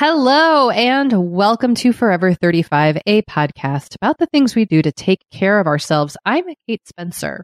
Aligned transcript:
Hello 0.00 0.70
and 0.70 1.32
welcome 1.32 1.74
to 1.74 1.92
Forever 1.92 2.32
35, 2.32 2.98
a 3.04 3.22
podcast 3.22 3.96
about 3.96 4.16
the 4.16 4.26
things 4.26 4.54
we 4.54 4.64
do 4.64 4.80
to 4.80 4.92
take 4.92 5.18
care 5.32 5.58
of 5.58 5.66
ourselves. 5.66 6.16
I'm 6.24 6.44
Kate 6.68 6.86
Spencer, 6.86 7.42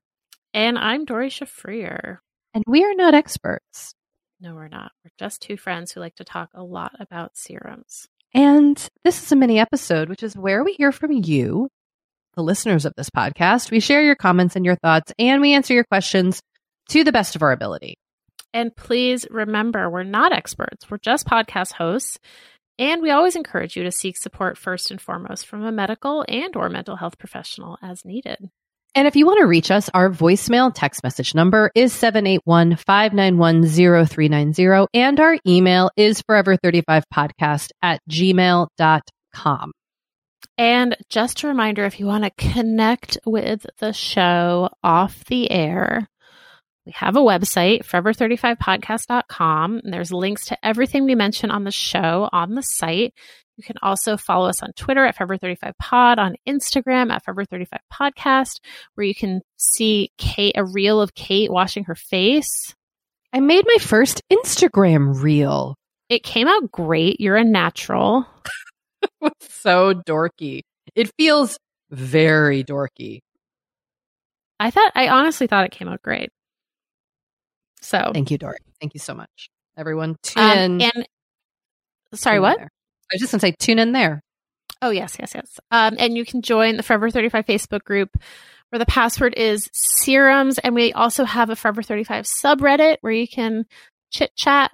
and 0.52 0.78
I'm 0.78 1.04
Doree 1.04 1.30
Shafrir. 1.30 2.18
and 2.54 2.62
we 2.68 2.84
are 2.84 2.94
not 2.94 3.12
experts. 3.12 3.92
No, 4.40 4.54
we're 4.54 4.68
not. 4.68 4.92
We're 5.04 5.10
just 5.18 5.42
two 5.42 5.56
friends 5.56 5.90
who 5.90 5.98
like 5.98 6.14
to 6.14 6.24
talk 6.24 6.50
a 6.54 6.62
lot 6.62 6.92
about 7.00 7.36
serums. 7.36 8.06
And 8.32 8.76
this 9.02 9.20
is 9.20 9.32
a 9.32 9.36
mini 9.36 9.58
episode, 9.58 10.08
which 10.08 10.22
is 10.22 10.36
where 10.36 10.62
we 10.62 10.74
hear 10.74 10.92
from 10.92 11.10
you, 11.10 11.68
the 12.34 12.44
listeners 12.44 12.84
of 12.84 12.92
this 12.96 13.10
podcast. 13.10 13.72
We 13.72 13.80
share 13.80 14.00
your 14.00 14.14
comments 14.14 14.54
and 14.54 14.64
your 14.64 14.76
thoughts, 14.76 15.12
and 15.18 15.42
we 15.42 15.54
answer 15.54 15.74
your 15.74 15.82
questions 15.82 16.40
to 16.90 17.02
the 17.02 17.10
best 17.10 17.34
of 17.34 17.42
our 17.42 17.50
ability. 17.50 17.96
And 18.54 18.74
please 18.74 19.26
remember, 19.30 19.90
we're 19.90 20.04
not 20.04 20.32
experts. 20.32 20.90
We're 20.90 20.98
just 20.98 21.26
podcast 21.26 21.72
hosts. 21.72 22.18
And 22.78 23.02
we 23.02 23.10
always 23.10 23.36
encourage 23.36 23.76
you 23.76 23.82
to 23.82 23.92
seek 23.92 24.16
support 24.16 24.56
first 24.56 24.90
and 24.90 25.00
foremost 25.00 25.46
from 25.46 25.64
a 25.64 25.70
medical 25.70 26.24
and 26.28 26.56
or 26.56 26.68
mental 26.68 26.96
health 26.96 27.18
professional 27.18 27.78
as 27.82 28.04
needed. 28.04 28.50
And 28.96 29.08
if 29.08 29.16
you 29.16 29.26
want 29.26 29.40
to 29.40 29.46
reach 29.46 29.72
us, 29.72 29.90
our 29.92 30.08
voicemail 30.08 30.72
text 30.72 31.02
message 31.02 31.34
number 31.34 31.68
is 31.74 31.92
781-591-0390. 31.94 34.86
And 34.94 35.18
our 35.18 35.36
email 35.46 35.90
is 35.96 36.22
forever35podcast 36.22 37.70
at 37.82 38.00
gmail.com. 38.08 39.72
And 40.56 40.96
just 41.10 41.42
a 41.42 41.48
reminder 41.48 41.84
if 41.84 41.98
you 41.98 42.06
want 42.06 42.22
to 42.22 42.30
connect 42.38 43.18
with 43.26 43.66
the 43.78 43.92
show 43.92 44.70
off 44.84 45.24
the 45.24 45.50
air, 45.50 46.08
we 46.86 46.92
have 46.92 47.16
a 47.16 47.20
website, 47.20 47.84
forever35podcast.com. 47.84 49.80
And 49.82 49.92
there's 49.92 50.12
links 50.12 50.46
to 50.46 50.66
everything 50.66 51.04
we 51.04 51.14
mention 51.14 51.50
on 51.50 51.64
the 51.64 51.70
show 51.70 52.28
on 52.32 52.54
the 52.54 52.62
site. 52.62 53.14
You 53.56 53.64
can 53.64 53.76
also 53.82 54.16
follow 54.16 54.48
us 54.48 54.62
on 54.62 54.72
Twitter 54.76 55.04
at 55.04 55.16
Forever35Pod, 55.16 56.18
on 56.18 56.34
Instagram 56.46 57.12
at 57.12 57.24
Forever35Podcast, 57.24 58.58
where 58.94 59.06
you 59.06 59.14
can 59.14 59.42
see 59.56 60.10
Kate, 60.18 60.54
a 60.56 60.64
reel 60.64 61.00
of 61.00 61.14
Kate 61.14 61.50
washing 61.50 61.84
her 61.84 61.94
face. 61.94 62.74
I 63.32 63.40
made 63.40 63.64
my 63.66 63.78
first 63.80 64.22
Instagram 64.30 65.22
reel. 65.22 65.76
It 66.08 66.22
came 66.22 66.48
out 66.48 66.70
great. 66.70 67.20
You're 67.20 67.36
a 67.36 67.44
natural. 67.44 68.26
so 69.40 69.94
dorky. 69.94 70.62
It 70.94 71.10
feels 71.16 71.58
very 71.90 72.64
dorky. 72.64 73.20
I 74.60 74.70
thought, 74.70 74.92
I 74.94 75.08
honestly 75.08 75.46
thought 75.46 75.64
it 75.64 75.72
came 75.72 75.88
out 75.88 76.02
great. 76.02 76.30
So, 77.84 78.10
Thank 78.12 78.30
you, 78.30 78.38
Doree. 78.38 78.56
Thank 78.80 78.94
you 78.94 79.00
so 79.00 79.14
much. 79.14 79.50
Everyone, 79.76 80.16
tune 80.22 80.42
um, 80.42 80.58
in. 80.58 80.82
and 80.82 81.06
sorry, 82.14 82.36
Tune 82.36 82.42
what? 82.42 82.60
I 82.60 82.68
was 83.12 83.20
just 83.20 83.32
going 83.32 83.40
to 83.40 83.46
say, 83.46 83.54
tune 83.58 83.78
in 83.78 83.92
there. 83.92 84.22
Oh, 84.80 84.90
yes, 84.90 85.16
yes, 85.18 85.32
yes. 85.34 85.60
Um, 85.70 85.96
and 85.98 86.16
you 86.16 86.24
can 86.24 86.42
join 86.42 86.76
the 86.76 86.82
Forever 86.82 87.10
35 87.10 87.46
Facebook 87.46 87.84
group 87.84 88.16
where 88.70 88.78
the 88.78 88.86
password 88.86 89.34
is 89.36 89.68
serums. 89.72 90.58
And 90.58 90.74
we 90.74 90.92
also 90.92 91.24
have 91.24 91.50
a 91.50 91.56
Forever 91.56 91.82
35 91.82 92.24
subreddit 92.24 92.96
where 93.00 93.12
you 93.12 93.28
can 93.28 93.64
chit 94.10 94.34
chat 94.36 94.72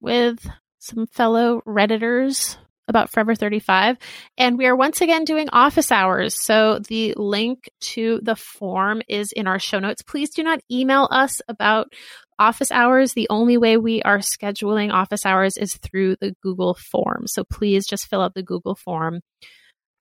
with 0.00 0.48
some 0.78 1.06
fellow 1.06 1.62
Redditors 1.66 2.56
about 2.88 3.10
Forever 3.10 3.34
35. 3.34 3.96
And 4.36 4.58
we 4.58 4.66
are 4.66 4.76
once 4.76 5.00
again 5.00 5.24
doing 5.24 5.48
office 5.50 5.92
hours. 5.92 6.34
So 6.34 6.80
the 6.80 7.14
link 7.16 7.70
to 7.80 8.20
the 8.22 8.36
form 8.36 9.00
is 9.08 9.32
in 9.32 9.46
our 9.46 9.58
show 9.58 9.78
notes. 9.78 10.02
Please 10.02 10.30
do 10.30 10.42
not 10.42 10.60
email 10.70 11.08
us 11.10 11.40
about 11.48 11.92
office 12.40 12.72
hours. 12.72 13.12
The 13.12 13.28
only 13.30 13.56
way 13.56 13.76
we 13.76 14.02
are 14.02 14.18
scheduling 14.18 14.92
office 14.92 15.24
hours 15.24 15.56
is 15.56 15.76
through 15.76 16.16
the 16.16 16.34
Google 16.42 16.74
form. 16.74 17.24
So 17.26 17.44
please 17.44 17.86
just 17.86 18.08
fill 18.08 18.22
out 18.22 18.34
the 18.34 18.42
Google 18.42 18.74
form, 18.74 19.20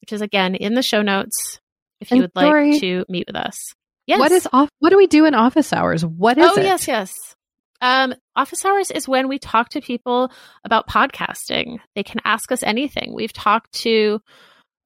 which 0.01 0.13
is 0.13 0.21
again 0.21 0.56
in 0.56 0.74
the 0.74 0.81
show 0.81 1.01
notes 1.01 1.59
if 2.00 2.09
you 2.09 2.15
And 2.15 2.21
would 2.21 2.31
like 2.36 2.80
to 2.80 3.06
meet 3.09 3.27
with 3.27 3.36
us. 3.36 3.74
Yes. 4.07 4.19
What 4.19 4.31
is 4.31 4.47
off? 4.51 4.69
What 4.80 4.89
do 4.89 4.97
we 4.97 5.06
do 5.06 5.25
in 5.25 5.36
office 5.36 5.71
hours? 5.71 6.03
What 6.03 6.39
is 6.39 6.50
oh, 6.50 6.59
it? 6.59 6.63
yes, 6.63 6.88
yes. 6.88 7.13
Um, 7.81 8.15
office 8.36 8.65
hours 8.65 8.89
is 8.89 9.07
when 9.07 9.27
we 9.27 9.38
talk 9.38 9.69
to 9.69 9.81
people 9.81 10.31
about 10.63 10.88
podcasting. 10.88 11.77
They 11.95 12.03
can 12.03 12.19
ask 12.25 12.51
us 12.51 12.63
anything. 12.63 13.13
We've 13.13 13.31
talked 13.31 13.71
to 13.83 14.19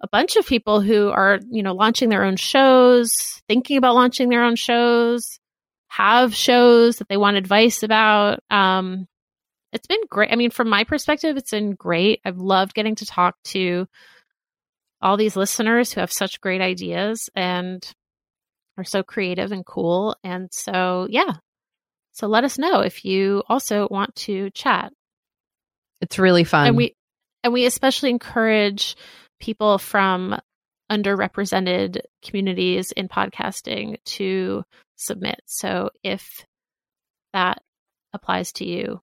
a 0.02 0.08
bunch 0.12 0.36
of 0.36 0.46
people 0.46 0.82
who 0.82 1.10
are, 1.10 1.40
you 1.50 1.64
know, 1.64 1.74
launching 1.74 2.10
their 2.10 2.26
own 2.26 2.36
shows, 2.36 3.10
thinking 3.48 3.78
about 3.78 3.96
launching 3.96 4.30
their 4.30 4.44
own 4.44 4.58
shows, 4.58 5.40
have 5.94 6.34
shows 6.34 6.98
that 6.98 7.07
they 7.07 7.18
want 7.18 7.38
advice 7.38 7.84
about. 7.84 8.40
Um, 8.50 9.07
it's 9.72 9.86
been 9.86 10.01
great. 10.10 10.31
I 10.31 10.36
mean, 10.36 10.50
from 10.50 10.68
my 10.68 10.86
perspective, 10.86 11.38
it's 11.38 11.51
been 11.51 11.75
great. 11.75 12.19
I've 12.25 12.40
loved 12.40 12.74
getting 12.74 12.95
to 12.95 13.06
talk 13.06 13.36
to 13.45 13.86
all 15.04 15.18
these 15.18 15.36
listeners 15.36 15.94
who 15.94 16.00
have 16.00 16.12
such 16.12 16.42
great 16.42 16.62
ideas 16.62 17.30
and 17.36 17.88
are 18.75 18.84
so 18.84 19.04
creative 19.04 19.51
and 19.51 19.63
cool. 19.63 20.16
And 20.24 20.51
so, 20.51 21.07
yeah. 21.12 21.34
So 22.13 22.25
let 22.25 22.44
us 22.44 22.57
know 22.57 22.80
if 22.80 23.06
you 23.06 23.44
also 23.48 23.88
want 23.92 24.16
to 24.16 24.50
chat. 24.50 24.92
It's 26.01 26.18
really 26.18 26.44
fun. 26.44 26.69
And 26.69 26.78
we 26.78 26.96
and 27.44 27.54
we 27.54 27.66
especially 27.66 28.10
encourage 28.10 28.96
people 29.39 29.78
from 29.78 30.39
underrepresented 30.92 32.01
communities 32.24 32.92
in 32.92 33.10
podcasting 33.10 33.98
to 34.06 34.63
submit. 35.04 35.42
So 35.46 35.90
if 36.04 36.46
that 37.34 37.62
applies 38.14 38.52
to 38.54 38.66
you, 38.66 39.02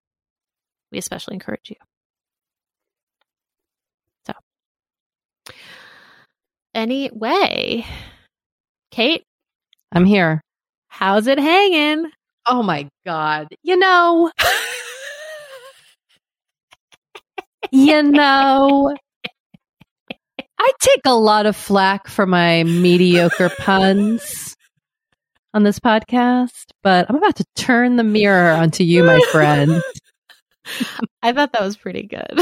we 0.90 0.98
especially 0.98 1.34
encourage 1.34 1.70
you. 1.70 1.76
So, 4.26 4.32
anyway, 6.74 7.86
Kate, 8.90 9.24
I'm 9.92 10.04
here. 10.04 10.40
how's 10.88 11.26
it 11.26 11.38
hanging? 11.38 12.10
Oh 12.46 12.62
my 12.62 12.88
God. 13.06 13.48
You 13.62 13.76
know, 13.76 14.30
you 17.70 18.02
know, 18.02 18.96
I 20.58 20.72
take 20.80 21.02
a 21.06 21.14
lot 21.14 21.46
of 21.46 21.56
flack 21.56 22.08
for 22.08 22.26
my 22.26 22.64
mediocre 22.64 23.50
puns 23.50 24.56
on 25.54 25.62
this 25.62 25.78
podcast, 25.78 26.66
but 26.82 27.06
I'm 27.08 27.16
about 27.16 27.36
to 27.36 27.44
turn 27.56 27.96
the 27.96 28.04
mirror 28.04 28.52
onto 28.52 28.84
you, 28.84 29.02
my 29.04 29.20
friend. 29.32 29.82
I 31.22 31.32
thought 31.32 31.52
that 31.52 31.62
was 31.62 31.76
pretty 31.76 32.02
good. 32.04 32.38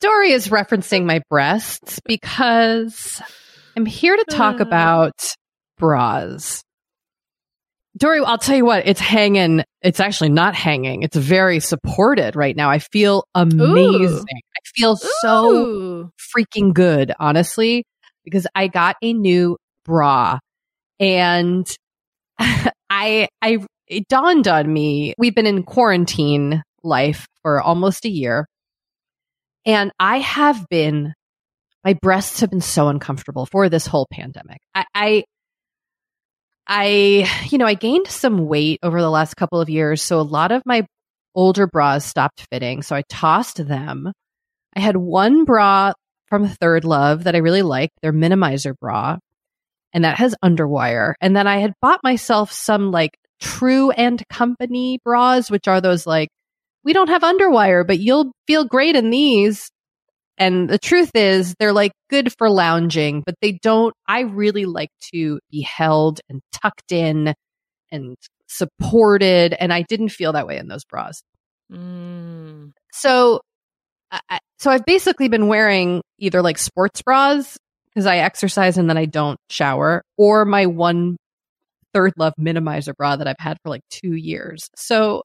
Doree 0.00 0.32
is 0.32 0.48
referencing 0.48 1.04
my 1.04 1.22
breasts 1.30 2.00
because 2.04 3.22
I'm 3.76 3.86
here 3.86 4.16
to 4.16 4.24
talk 4.30 4.60
Uh. 4.60 4.64
about 4.64 5.34
bras. 5.78 6.62
Doree, 7.96 8.24
I'll 8.24 8.38
tell 8.38 8.56
you 8.56 8.64
what, 8.64 8.86
it's 8.86 9.00
hanging. 9.00 9.64
It's 9.82 10.00
actually 10.00 10.30
not 10.30 10.54
hanging. 10.54 11.02
It's 11.02 11.16
very 11.16 11.60
supported 11.60 12.36
right 12.36 12.56
now. 12.56 12.70
I 12.70 12.78
feel 12.78 13.24
amazing. 13.34 14.24
I 14.26 14.60
feel 14.74 14.96
so 14.96 16.10
freaking 16.36 16.72
good, 16.72 17.12
honestly, 17.20 17.84
because 18.24 18.46
I 18.54 18.68
got 18.68 18.96
a 19.02 19.12
new 19.12 19.56
bra 19.84 20.38
and 21.02 21.66
I, 22.38 23.28
I, 23.42 23.58
it 23.88 24.08
dawned 24.08 24.48
on 24.48 24.72
me. 24.72 25.14
We've 25.18 25.34
been 25.34 25.46
in 25.46 25.64
quarantine 25.64 26.62
life 26.82 27.26
for 27.42 27.60
almost 27.60 28.06
a 28.06 28.08
year 28.08 28.46
and 29.64 29.92
I 29.98 30.18
have 30.18 30.66
been, 30.68 31.14
my 31.84 31.94
breasts 31.94 32.40
have 32.40 32.50
been 32.50 32.60
so 32.60 32.88
uncomfortable 32.88 33.46
for 33.46 33.68
this 33.68 33.86
whole 33.86 34.06
pandemic. 34.10 34.60
I, 34.74 34.84
I, 34.94 35.24
I, 36.66 37.30
you 37.50 37.58
know, 37.58 37.66
I 37.66 37.74
gained 37.74 38.06
some 38.06 38.46
weight 38.46 38.78
over 38.82 39.00
the 39.00 39.10
last 39.10 39.34
couple 39.34 39.60
of 39.60 39.68
years. 39.68 40.00
So 40.00 40.20
a 40.20 40.22
lot 40.22 40.52
of 40.52 40.62
my 40.64 40.86
older 41.34 41.66
bras 41.66 42.04
stopped 42.04 42.46
fitting. 42.50 42.82
So 42.82 42.94
I 42.94 43.02
tossed 43.08 43.66
them. 43.66 44.12
I 44.76 44.80
had 44.80 44.96
one 44.96 45.44
bra 45.44 45.92
from 46.26 46.48
ThirdLove 46.48 47.24
that 47.24 47.34
I 47.34 47.38
really 47.38 47.62
liked, 47.62 47.94
their 48.00 48.12
minimizer 48.12 48.74
bra, 48.80 49.18
and 49.92 50.04
that 50.04 50.18
has 50.18 50.34
underwire. 50.44 51.14
And 51.20 51.36
then 51.36 51.46
I 51.46 51.58
had 51.58 51.74
bought 51.80 52.00
myself 52.02 52.52
some 52.52 52.90
like 52.90 53.18
True 53.40 53.90
and 53.90 54.22
Company 54.28 54.98
bras, 55.04 55.50
which 55.50 55.68
are 55.68 55.80
those 55.80 56.06
like, 56.06 56.28
we 56.84 56.92
don't 56.92 57.08
have 57.08 57.22
underwire, 57.22 57.86
but 57.86 57.98
you'll 57.98 58.32
feel 58.46 58.64
great 58.64 58.96
in 58.96 59.10
these. 59.10 59.70
And 60.38 60.68
the 60.68 60.78
truth 60.78 61.10
is, 61.14 61.54
they're 61.58 61.72
like 61.72 61.92
good 62.08 62.32
for 62.38 62.50
lounging, 62.50 63.22
but 63.24 63.34
they 63.40 63.58
don't. 63.62 63.94
I 64.08 64.20
really 64.20 64.64
like 64.64 64.90
to 65.12 65.38
be 65.50 65.60
held 65.60 66.20
and 66.28 66.40
tucked 66.52 66.90
in 66.90 67.34
and 67.90 68.16
supported. 68.48 69.54
And 69.54 69.72
I 69.72 69.82
didn't 69.82 70.08
feel 70.08 70.32
that 70.32 70.46
way 70.46 70.56
in 70.56 70.68
those 70.68 70.84
bras. 70.84 71.22
Mm. 71.70 72.72
So, 72.92 73.40
I, 74.10 74.38
so 74.58 74.70
I've 74.70 74.84
basically 74.84 75.28
been 75.28 75.48
wearing 75.48 76.02
either 76.18 76.42
like 76.42 76.58
sports 76.58 77.02
bras 77.02 77.56
because 77.92 78.06
I 78.06 78.18
exercise 78.18 78.78
and 78.78 78.88
then 78.88 78.96
I 78.96 79.04
don't 79.04 79.38
shower, 79.50 80.02
or 80.16 80.44
my 80.44 80.66
one 80.66 81.16
ThirdLove 81.94 82.32
minimizer 82.40 82.94
bra 82.96 83.16
that 83.16 83.26
I've 83.26 83.36
had 83.38 83.58
for 83.62 83.70
like 83.70 83.82
two 83.90 84.14
years. 84.14 84.70
So 84.76 85.22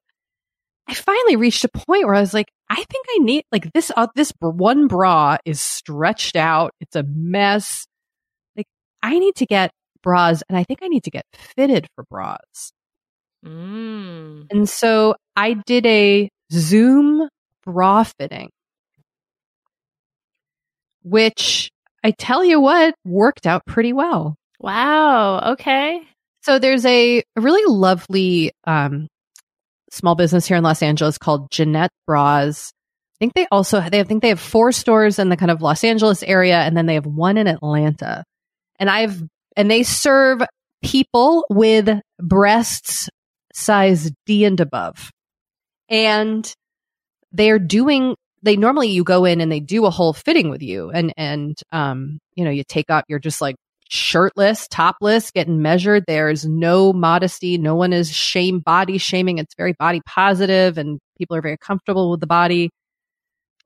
I 0.87 0.93
finally 0.93 1.35
reached 1.35 1.63
a 1.63 1.69
point 1.69 2.05
where 2.05 2.15
I 2.15 2.21
was 2.21 2.33
like, 2.33 2.47
I 2.69 2.75
think 2.75 3.05
I 3.09 3.19
need 3.19 3.43
like 3.51 3.71
this. 3.73 3.91
Uh, 3.95 4.07
this 4.15 4.31
br- 4.31 4.49
one 4.49 4.87
bra 4.87 5.37
is 5.45 5.61
stretched 5.61 6.35
out. 6.35 6.71
It's 6.81 6.95
a 6.95 7.03
mess. 7.03 7.85
Like 8.55 8.67
I 9.01 9.19
need 9.19 9.35
to 9.35 9.45
get 9.45 9.71
bras, 10.03 10.43
and 10.49 10.57
I 10.57 10.63
think 10.63 10.79
I 10.81 10.87
need 10.87 11.03
to 11.03 11.11
get 11.11 11.25
fitted 11.33 11.87
for 11.95 12.03
bras. 12.09 12.71
Mm. 13.45 14.47
And 14.51 14.67
so 14.67 15.15
I 15.35 15.53
did 15.65 15.85
a 15.85 16.29
Zoom 16.51 17.29
bra 17.63 18.03
fitting, 18.03 18.49
which 21.03 21.69
I 22.03 22.11
tell 22.11 22.43
you 22.45 22.59
what 22.59 22.95
worked 23.05 23.47
out 23.47 23.65
pretty 23.65 23.93
well. 23.93 24.35
Wow. 24.59 25.53
Okay. 25.53 26.01
So 26.43 26.59
there's 26.59 26.85
a, 26.85 27.23
really 27.35 27.65
lovely 27.71 28.51
um, 28.65 29.07
small 29.91 30.15
business 30.15 30.45
here 30.45 30.57
in 30.57 30.63
Los 30.63 30.81
Angeles 30.81 31.17
called 31.17 31.49
Jenette 31.51 31.89
Bras. 32.05 32.71
I 33.15 33.17
think 33.19 33.33
they 33.33 33.47
also 33.51 33.81
they 33.81 33.99
I 33.99 34.03
think 34.03 34.21
they 34.21 34.29
have 34.29 34.39
four 34.39 34.71
stores 34.71 35.17
in 35.17 35.29
the 35.29 35.37
kind 35.37 35.49
of 35.49 35.61
Los 35.61 35.83
Angeles 35.83 36.21
area, 36.23 36.59
and 36.59 36.77
then 36.77 36.85
they 36.85 36.93
have 36.93 37.07
one 37.07 37.37
in 37.37 37.47
Atlanta. 37.47 38.23
And 38.79 38.89
I've 38.89 39.23
and 39.55 39.71
they 39.71 39.81
serve 39.83 40.41
people 40.83 41.43
with 41.49 41.89
breasts 42.19 43.09
size 43.53 44.11
D 44.27 44.45
and 44.45 44.59
above, 44.59 45.09
and 45.89 46.51
they're 47.31 47.59
doing. 47.59 48.15
They 48.43 48.55
normally 48.55 48.89
you 48.89 49.03
go 49.03 49.25
in 49.25 49.41
and 49.41 49.51
they 49.51 49.59
do 49.59 49.85
a 49.85 49.89
whole 49.89 50.13
fitting 50.13 50.49
with 50.49 50.61
you, 50.61 50.91
and 50.91 51.13
and 51.17 51.59
um 51.71 52.19
you 52.35 52.43
know 52.45 52.51
you 52.51 52.63
take 52.63 52.89
up 52.89 53.05
you're 53.07 53.19
just 53.19 53.41
like 53.41 53.55
shirtless, 53.89 54.67
topless, 54.67 55.31
getting 55.31 55.61
measured. 55.61 56.05
There's 56.07 56.45
no 56.45 56.93
modesty. 56.93 57.57
No 57.57 57.75
one 57.75 57.93
is 57.93 58.11
shame 58.11 58.59
body 58.59 58.97
shaming. 58.97 59.37
It's 59.37 59.55
very 59.55 59.73
body 59.73 60.01
positive 60.05 60.77
and 60.77 60.99
people 61.17 61.35
are 61.37 61.41
very 61.41 61.57
comfortable 61.57 62.11
with 62.11 62.19
the 62.19 62.27
body. 62.27 62.69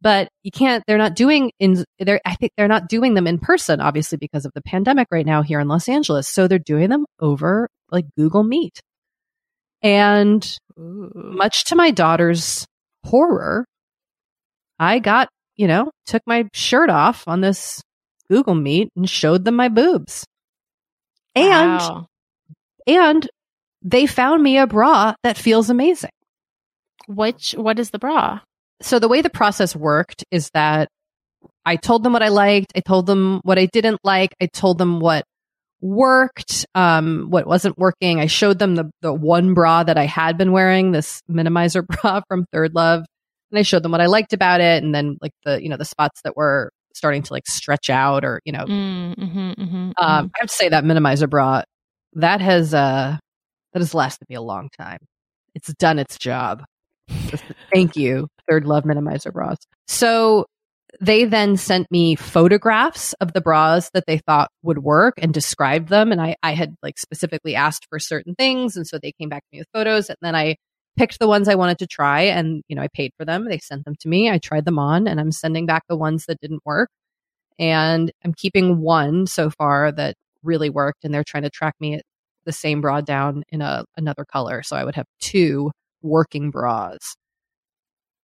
But 0.01 0.29
you 0.41 0.51
can't, 0.51 0.83
they're 0.87 0.97
not 0.97 1.15
doing 1.15 1.51
in, 1.59 1.85
they're, 1.99 2.21
I 2.25 2.33
think 2.35 2.53
they're 2.57 2.67
not 2.67 2.89
doing 2.89 3.13
them 3.13 3.27
in 3.27 3.37
person, 3.37 3.79
obviously, 3.79 4.17
because 4.17 4.45
of 4.45 4.51
the 4.53 4.61
pandemic 4.61 5.07
right 5.11 5.25
now 5.25 5.43
here 5.43 5.59
in 5.59 5.67
Los 5.67 5.87
Angeles. 5.87 6.27
So 6.27 6.47
they're 6.47 6.57
doing 6.57 6.89
them 6.89 7.05
over 7.19 7.69
like 7.91 8.05
Google 8.17 8.43
Meet. 8.43 8.79
And 9.83 10.57
Ooh. 10.79 11.11
much 11.13 11.65
to 11.65 11.75
my 11.75 11.91
daughter's 11.91 12.65
horror, 13.05 13.65
I 14.81 14.99
got, 14.99 15.29
you 15.55 15.67
know, 15.67 15.91
took 16.07 16.23
my 16.25 16.49
shirt 16.53 16.89
off 16.89 17.23
on 17.27 17.41
this 17.41 17.81
Google 18.29 18.55
Meet 18.55 18.89
and 18.95 19.09
showed 19.09 19.45
them 19.45 19.55
my 19.55 19.69
boobs. 19.69 20.25
And 21.35 21.79
Wow. 21.79 22.05
and 22.87 23.29
they 23.83 24.05
found 24.07 24.41
me 24.43 24.57
a 24.57 24.67
bra 24.67 25.13
that 25.23 25.37
feels 25.37 25.69
amazing. 25.69 26.09
which 27.07 27.53
what 27.57 27.79
is 27.79 27.89
the 27.91 27.99
bra? 27.99 28.39
So 28.81 28.99
the 28.99 29.07
way 29.07 29.21
the 29.21 29.29
process 29.29 29.75
worked 29.75 30.23
is 30.31 30.49
that 30.53 30.87
I 31.65 31.75
told 31.75 32.03
them 32.03 32.13
what 32.13 32.23
I 32.23 32.29
liked, 32.29 32.71
I 32.75 32.79
told 32.79 33.05
them 33.05 33.41
what 33.43 33.59
I 33.59 33.67
didn't 33.67 33.99
like, 34.03 34.31
I 34.41 34.47
told 34.47 34.77
them 34.77 34.99
what 34.99 35.23
worked, 35.81 36.65
um, 36.75 37.27
what 37.29 37.47
wasn't 37.47 37.77
working. 37.77 38.19
I 38.19 38.27
showed 38.27 38.59
them 38.59 38.75
the 38.75 38.89
the 39.01 39.13
one 39.13 39.53
bra 39.53 39.83
that 39.83 39.97
I 39.97 40.05
had 40.05 40.37
been 40.37 40.51
wearing, 40.51 40.91
this 40.91 41.21
minimizer 41.29 41.85
bra 42.01 42.21
from 42.27 42.45
ThirdLove, 42.53 43.03
and 43.51 43.59
I 43.59 43.63
showed 43.63 43.83
them 43.83 43.91
what 43.91 44.01
I 44.01 44.07
liked 44.07 44.33
about 44.33 44.61
it, 44.61 44.83
and 44.83 44.93
then 44.93 45.17
like 45.21 45.33
the 45.45 45.61
you 45.61 45.69
know 45.69 45.77
the 45.77 45.85
spots 45.85 46.21
that 46.23 46.35
were 46.35 46.71
starting 46.93 47.23
to 47.23 47.33
like 47.33 47.47
stretch 47.47 47.89
out 47.89 48.25
or 48.25 48.41
you 48.45 48.51
know 48.51 48.65
Mm, 48.65 49.15
mhm, 49.15 49.55
mhm, 49.55 49.65
Um, 49.65 49.93
mhm. 49.97 50.31
I 50.35 50.39
have 50.39 50.49
to 50.49 50.55
say 50.55 50.69
that 50.69 50.83
minimizer 50.83 51.29
bra 51.29 51.63
that 52.13 52.41
has 52.41 52.73
uh 52.73 53.17
that 53.73 53.79
has 53.79 53.93
lasted 53.93 54.27
me 54.29 54.35
a 54.35 54.41
long 54.41 54.69
time. 54.77 54.99
It's 55.55 55.73
done 55.75 55.99
its 55.99 56.17
job. 56.17 56.63
Thank 57.73 57.95
you, 57.95 58.27
ThirdLove 58.49 58.83
minimizer 58.83 59.31
bras. 59.31 59.57
So 59.87 60.45
they 60.99 61.25
then 61.25 61.55
sent 61.57 61.89
me 61.89 62.15
photographs 62.15 63.13
of 63.13 63.31
the 63.33 63.41
bras 63.41 63.89
that 63.93 64.05
they 64.07 64.17
thought 64.19 64.49
would 64.61 64.79
work 64.79 65.15
and 65.17 65.33
described 65.33 65.87
them. 65.89 66.11
And 66.11 66.21
I, 66.21 66.35
I 66.43 66.53
had 66.53 66.75
like 66.83 66.99
specifically 66.99 67.55
asked 67.55 67.87
for 67.89 67.97
certain 67.97 68.35
things. 68.35 68.75
And 68.75 68.85
so 68.85 68.99
they 69.01 69.13
came 69.13 69.29
back 69.29 69.43
to 69.43 69.47
me 69.53 69.59
with 69.59 69.69
photos 69.73 70.09
and 70.09 70.17
then 70.21 70.35
I 70.35 70.57
picked 71.01 71.17
the 71.17 71.27
ones 71.27 71.47
I 71.47 71.55
wanted 71.55 71.79
to 71.79 71.87
try 71.87 72.21
and, 72.21 72.61
you 72.67 72.75
know, 72.75 72.83
I 72.83 72.87
paid 72.93 73.11
for 73.17 73.25
them. 73.25 73.45
They 73.45 73.57
sent 73.57 73.85
them 73.85 73.95
to 74.01 74.07
me. 74.07 74.29
I 74.29 74.37
tried 74.37 74.65
them 74.65 74.77
on 74.77 75.07
and 75.07 75.19
I'm 75.19 75.31
sending 75.31 75.65
back 75.65 75.81
the 75.89 75.97
ones 75.97 76.27
that 76.27 76.39
didn't 76.39 76.61
work. 76.63 76.89
And 77.57 78.11
I'm 78.23 78.35
keeping 78.35 78.81
one 78.81 79.25
so 79.25 79.49
far 79.49 79.91
that 79.93 80.13
really 80.43 80.69
worked 80.69 81.03
and 81.03 81.11
they're 81.11 81.23
trying 81.23 81.41
to 81.41 81.49
track 81.49 81.73
me 81.79 81.95
at 81.95 82.03
the 82.45 82.51
same 82.51 82.81
bra 82.81 83.01
down 83.01 83.41
in 83.49 83.63
a 83.63 83.83
another 83.97 84.25
color. 84.25 84.61
So 84.61 84.75
I 84.75 84.85
would 84.85 84.93
have 84.93 85.07
two 85.19 85.71
working 86.03 86.51
bras, 86.51 87.15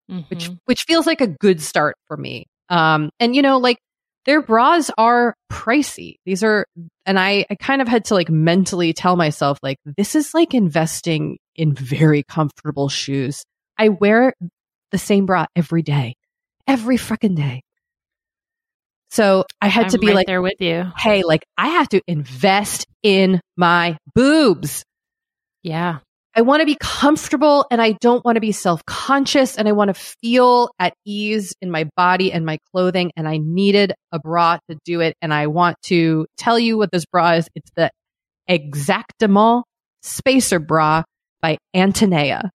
mm-hmm. 0.08 0.20
which 0.28 0.48
which 0.66 0.82
feels 0.82 1.04
like 1.04 1.20
a 1.20 1.26
good 1.26 1.60
start 1.60 1.96
for 2.06 2.16
me. 2.16 2.46
Um, 2.68 3.10
and 3.18 3.34
you 3.34 3.42
know, 3.42 3.58
like 3.58 3.78
their 4.24 4.40
bras 4.40 4.88
are 4.96 5.34
pricey. 5.50 6.16
These 6.26 6.44
are, 6.44 6.66
and 7.06 7.18
I, 7.18 7.44
I 7.50 7.56
kind 7.56 7.82
of 7.82 7.88
had 7.88 8.04
to 8.06 8.14
like 8.14 8.28
mentally 8.28 8.92
tell 8.92 9.16
myself, 9.16 9.58
like, 9.62 9.78
this 9.96 10.14
is 10.14 10.34
like 10.34 10.54
investing 10.54 11.38
in 11.58 11.74
very 11.74 12.22
comfortable 12.22 12.88
shoes. 12.88 13.44
I 13.76 13.90
wear 13.90 14.32
the 14.90 14.98
same 14.98 15.26
bra 15.26 15.46
every 15.54 15.82
day, 15.82 16.14
every 16.66 16.96
freaking 16.96 17.36
day. 17.36 17.62
So 19.10 19.44
I 19.60 19.68
had 19.68 19.86
I'm 19.86 19.90
to 19.90 19.98
be 19.98 20.08
right 20.08 20.16
like, 20.16 20.26
there 20.26 20.42
with 20.42 20.60
you. 20.60 20.84
Hey, 20.96 21.22
like 21.22 21.44
I 21.56 21.68
have 21.68 21.88
to 21.90 22.00
invest 22.06 22.86
in 23.02 23.40
my 23.56 23.98
boobs. 24.14 24.84
Yeah. 25.62 25.98
I 26.34 26.42
want 26.42 26.60
to 26.60 26.66
be 26.66 26.76
comfortable 26.78 27.66
and 27.70 27.82
I 27.82 27.92
don't 28.00 28.24
want 28.24 28.36
to 28.36 28.40
be 28.40 28.52
self 28.52 28.84
conscious 28.84 29.56
and 29.56 29.66
I 29.66 29.72
want 29.72 29.88
to 29.88 29.94
feel 29.94 30.70
at 30.78 30.94
ease 31.04 31.54
in 31.60 31.70
my 31.70 31.88
body 31.96 32.32
and 32.32 32.46
my 32.46 32.58
clothing. 32.70 33.10
And 33.16 33.26
I 33.26 33.38
needed 33.38 33.92
a 34.12 34.20
bra 34.20 34.58
to 34.70 34.78
do 34.84 35.00
it. 35.00 35.16
And 35.20 35.34
I 35.34 35.48
want 35.48 35.76
to 35.86 36.26
tell 36.36 36.58
you 36.58 36.78
what 36.78 36.92
this 36.92 37.06
bra 37.06 37.32
is. 37.32 37.48
It's 37.56 37.70
the 37.76 37.90
Exactement 38.48 39.64
Spacer 40.02 40.60
Bra 40.60 41.02
by 41.40 41.58
Antonia. 41.74 42.50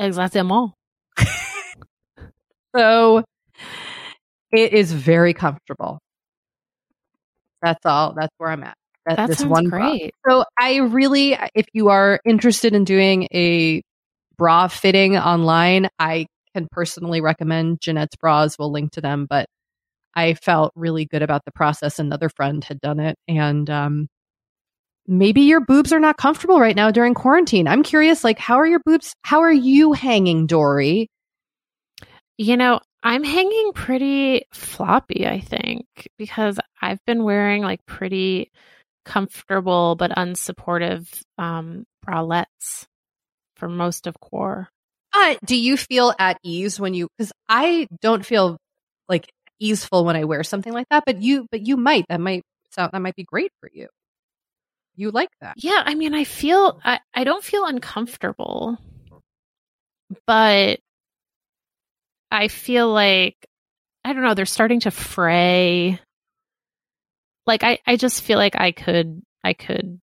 Exactement. 0.00 0.72
so 2.76 3.22
it 4.52 4.72
is 4.72 4.92
very 4.92 5.34
comfortable. 5.34 5.98
That's 7.62 7.84
all. 7.86 8.14
That's 8.14 8.34
where 8.38 8.50
I'm 8.50 8.62
at. 8.62 8.76
That, 9.06 9.16
that 9.16 9.28
this 9.28 9.44
one 9.44 9.66
great. 9.66 10.12
Bra. 10.22 10.40
So 10.40 10.44
I 10.58 10.76
really, 10.76 11.36
if 11.54 11.66
you 11.72 11.88
are 11.88 12.20
interested 12.24 12.74
in 12.74 12.84
doing 12.84 13.28
a 13.34 13.82
bra 14.36 14.68
fitting 14.68 15.16
online, 15.16 15.88
I 15.98 16.26
can 16.54 16.68
personally 16.70 17.20
recommend 17.20 17.80
Jenette's 17.80 18.16
bras. 18.16 18.58
We'll 18.58 18.72
link 18.72 18.92
to 18.92 19.00
them, 19.00 19.26
but 19.28 19.46
I 20.14 20.34
felt 20.34 20.72
really 20.74 21.04
good 21.04 21.22
about 21.22 21.44
the 21.44 21.52
process. 21.52 21.98
Another 21.98 22.28
friend 22.28 22.62
had 22.64 22.80
done 22.80 23.00
it, 23.00 23.16
and 23.28 23.68
um, 23.68 24.08
maybe 25.06 25.42
your 25.42 25.60
boobs 25.60 25.92
are 25.92 26.00
not 26.00 26.16
comfortable 26.16 26.60
right 26.60 26.76
now 26.76 26.90
during 26.90 27.14
quarantine. 27.14 27.68
I'm 27.68 27.82
curious, 27.82 28.24
like, 28.24 28.38
how 28.38 28.56
are 28.56 28.66
your 28.66 28.80
boobs? 28.84 29.14
How 29.22 29.40
are 29.40 29.52
you 29.52 29.92
hanging, 29.92 30.46
Doree? 30.46 31.08
You 32.36 32.56
know, 32.56 32.80
I'm 33.02 33.22
hanging 33.22 33.72
pretty 33.74 34.46
floppy, 34.52 35.26
I 35.26 35.40
think, 35.40 35.86
because 36.18 36.58
I've 36.80 37.04
been 37.06 37.22
wearing 37.22 37.62
like 37.62 37.84
pretty 37.86 38.50
comfortable 39.04 39.94
but 39.94 40.10
unsupportive 40.12 41.06
um, 41.36 41.84
bralettes 42.06 42.86
for 43.56 43.68
most 43.68 44.06
of 44.06 44.18
core. 44.18 44.68
Uh, 45.12 45.36
do 45.44 45.54
you 45.54 45.76
feel 45.76 46.12
at 46.18 46.38
ease 46.42 46.80
when 46.80 46.94
you? 46.94 47.08
Because 47.16 47.32
I 47.48 47.86
don't 48.00 48.24
feel 48.26 48.56
like 49.08 49.30
easeful 49.60 50.04
when 50.04 50.16
I 50.16 50.24
wear 50.24 50.42
something 50.42 50.72
like 50.72 50.88
that, 50.90 51.04
but 51.06 51.22
you, 51.22 51.46
but 51.50 51.64
you 51.64 51.76
might. 51.76 52.06
That 52.08 52.20
might 52.20 52.42
sound. 52.70 52.92
That 52.92 53.02
might 53.02 53.14
be 53.14 53.24
great 53.24 53.52
for 53.60 53.70
you. 53.72 53.88
You 54.96 55.10
like 55.10 55.30
that? 55.40 55.54
Yeah, 55.56 55.82
I 55.84 55.94
mean, 55.94 56.14
I 56.14 56.24
feel. 56.24 56.80
I 56.84 57.00
I 57.12 57.24
don't 57.24 57.42
feel 57.42 57.66
uncomfortable, 57.66 58.78
but 60.26 60.80
I 62.30 62.48
feel 62.48 62.92
like 62.92 63.36
I 64.04 64.12
don't 64.12 64.22
know. 64.22 64.34
They're 64.34 64.46
starting 64.46 64.80
to 64.80 64.90
fray 64.90 65.98
like 67.46 67.62
I, 67.62 67.78
I 67.86 67.96
just 67.96 68.22
feel 68.22 68.38
like 68.38 68.56
I 68.56 68.72
could 68.72 69.22
I 69.42 69.52
could 69.52 70.00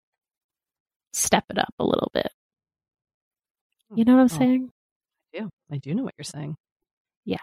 step 1.12 1.44
it 1.50 1.58
up 1.58 1.74
a 1.78 1.84
little 1.84 2.10
bit. 2.12 2.30
Hmm. 3.90 3.98
You 3.98 4.04
know 4.04 4.14
what 4.14 4.20
I'm 4.20 4.24
oh, 4.32 4.38
saying? 4.38 4.70
I 5.34 5.38
do. 5.38 5.50
I 5.70 5.76
do 5.78 5.94
know 5.94 6.04
what 6.04 6.14
you're 6.16 6.24
saying. 6.24 6.56
Yeah. 7.24 7.38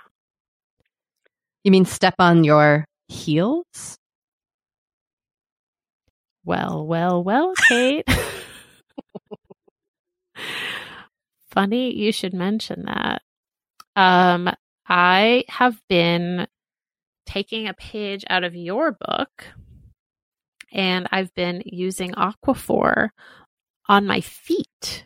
You 1.64 1.72
mean 1.72 1.86
step 1.86 2.16
on 2.20 2.44
your 2.44 2.86
heels? 3.08 3.98
Well, 6.44 6.86
well, 6.86 7.24
well, 7.24 7.54
Kate. 7.68 8.08
Funny 11.52 11.96
you 11.96 12.12
should 12.12 12.34
mention 12.34 12.86
that. 12.86 13.22
Um, 13.96 14.50
I 14.88 15.44
have 15.50 15.80
been 15.90 16.48
taking 17.26 17.68
a 17.68 17.74
page 17.74 18.24
out 18.30 18.44
of 18.44 18.56
your 18.56 18.92
book 18.92 19.48
and 20.72 21.08
I've 21.12 21.34
been 21.34 21.62
using 21.66 22.12
Aquaphor 22.14 23.10
on 23.88 24.06
my 24.08 24.22
feet. 24.22 25.06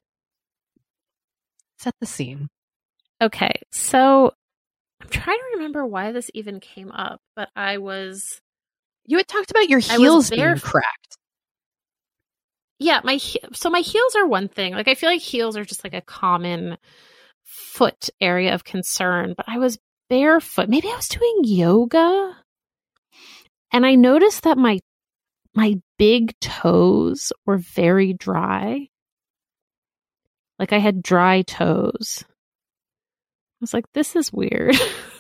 Set 1.80 1.96
the 2.00 2.06
scene. 2.06 2.50
Okay, 3.22 3.52
so 3.72 4.34
I'm 5.02 5.10
trying 5.10 5.38
to 5.38 5.56
remember 5.56 5.86
why 5.86 6.12
this 6.12 6.30
even 6.34 6.60
came 6.60 6.92
up, 6.92 7.22
but 7.36 7.50
I 7.56 7.78
was. 7.78 8.42
You 9.06 9.18
had 9.18 9.28
talked 9.28 9.52
about 9.52 9.70
your 9.70 9.80
heels 9.80 10.30
being 10.30 10.58
cracked. 10.58 11.18
Yeah, 12.80 13.00
my 13.04 13.18
so 13.18 13.70
my 13.70 13.80
heels 13.80 14.16
are 14.16 14.28
one 14.28 14.50
thing. 14.50 14.74
Like 14.74 14.88
I 14.88 14.96
feel 14.96 15.10
like 15.10 15.22
heels 15.22 15.56
are 15.56 15.66
just 15.66 15.84
like 15.84 15.94
a 15.94 16.02
common 16.02 16.78
foot 17.44 18.10
area 18.20 18.54
of 18.54 18.64
concern, 18.64 19.34
but 19.36 19.46
I 19.48 19.60
was 19.60 19.78
barefoot. 20.10 20.70
Maybe 20.70 20.90
I 20.90 20.96
was 20.96 21.08
doing 21.08 21.42
yoga. 21.44 22.36
And 23.72 23.86
I 23.86 23.96
noticed 23.96 24.44
that 24.44 24.58
my 24.58 24.80
my 25.54 25.76
big 25.98 26.38
toes 26.40 27.32
were 27.46 27.58
very 27.58 28.14
dry. 28.14 28.90
Like 30.60 30.74
I 30.74 30.80
had 30.80 31.02
dry 31.02 31.44
toes. 31.44 32.24
I 32.24 33.62
was 33.62 33.74
like, 33.74 33.86
this 33.94 34.16
is 34.16 34.34
weird. 34.34 34.76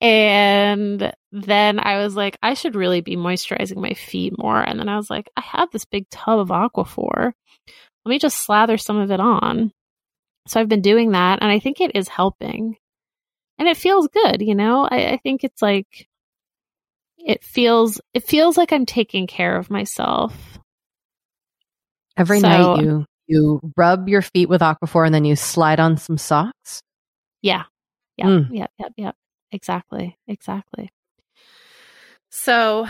and 0.00 1.12
then 1.32 1.80
I 1.80 1.98
was 1.98 2.14
like, 2.14 2.38
I 2.42 2.54
should 2.54 2.76
really 2.76 3.00
be 3.00 3.16
moisturizing 3.16 3.76
my 3.76 3.94
feet 3.94 4.38
more. 4.38 4.60
And 4.60 4.78
then 4.78 4.88
I 4.88 4.96
was 4.96 5.10
like, 5.10 5.28
I 5.36 5.40
have 5.40 5.70
this 5.70 5.84
big 5.84 6.08
tub 6.10 6.38
of 6.38 6.48
Aquaphor. 6.48 7.32
Let 8.04 8.10
me 8.10 8.18
just 8.18 8.44
slather 8.44 8.78
some 8.78 8.98
of 8.98 9.10
it 9.10 9.20
on. 9.20 9.72
So 10.46 10.60
I've 10.60 10.68
been 10.68 10.80
doing 10.80 11.12
that, 11.12 11.40
and 11.42 11.50
I 11.50 11.58
think 11.58 11.80
it 11.80 11.92
is 11.94 12.08
helping. 12.08 12.76
And 13.58 13.68
it 13.68 13.76
feels 13.76 14.08
good, 14.08 14.40
you 14.40 14.54
know? 14.54 14.88
I, 14.90 15.12
I 15.12 15.16
think 15.18 15.44
it's 15.44 15.60
like 15.60 16.08
it 17.18 17.42
feels 17.42 18.00
it 18.14 18.24
feels 18.24 18.56
like 18.56 18.72
I'm 18.72 18.86
taking 18.86 19.26
care 19.26 19.56
of 19.56 19.70
myself. 19.70 20.58
Every 22.16 22.40
so, 22.40 22.48
night 22.48 22.82
you 22.82 23.04
you 23.26 23.60
rub 23.76 24.08
your 24.08 24.22
feet 24.22 24.48
with 24.48 24.62
Aquaphor 24.62 25.04
and 25.04 25.14
then 25.14 25.24
you 25.24 25.36
slide 25.36 25.80
on 25.80 25.96
some 25.98 26.16
socks. 26.16 26.82
Yeah. 27.42 27.64
Yeah. 28.16 28.26
Mm. 28.26 28.48
Yep. 28.50 28.70
Yep. 28.78 28.92
Yep. 28.96 29.16
Exactly. 29.52 30.16
Exactly. 30.26 30.90
So 32.30 32.86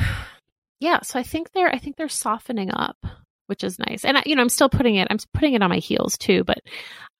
yeah, 0.80 1.00
so 1.02 1.18
I 1.18 1.22
think 1.22 1.52
they're 1.52 1.72
I 1.72 1.78
think 1.78 1.96
they're 1.96 2.08
softening 2.08 2.70
up 2.72 2.96
which 3.48 3.64
is 3.64 3.78
nice. 3.78 4.04
And 4.04 4.18
I, 4.18 4.22
you 4.26 4.36
know, 4.36 4.42
I'm 4.42 4.50
still 4.50 4.68
putting 4.68 4.96
it. 4.96 5.08
I'm 5.10 5.18
putting 5.32 5.54
it 5.54 5.62
on 5.62 5.70
my 5.70 5.78
heels 5.78 6.16
too, 6.18 6.44
but 6.44 6.58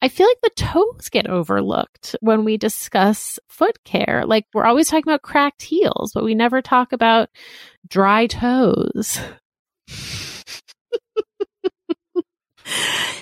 I 0.03 0.09
feel 0.09 0.27
like 0.27 0.41
the 0.43 0.51
toes 0.63 1.09
get 1.11 1.27
overlooked 1.27 2.15
when 2.21 2.45
we 2.45 2.57
discuss 2.59 3.39
foot 3.49 3.83
care. 3.85 4.25
Like 4.27 4.45
we're 4.55 4.67
always 4.67 4.89
talking 4.89 5.11
about 5.11 5.23
cracked 5.23 5.63
heels, 5.63 6.13
but 6.15 6.25
we 6.25 6.35
never 6.35 6.61
talk 6.63 6.93
about 6.93 7.31
dry 7.89 8.27
toes. 8.27 9.19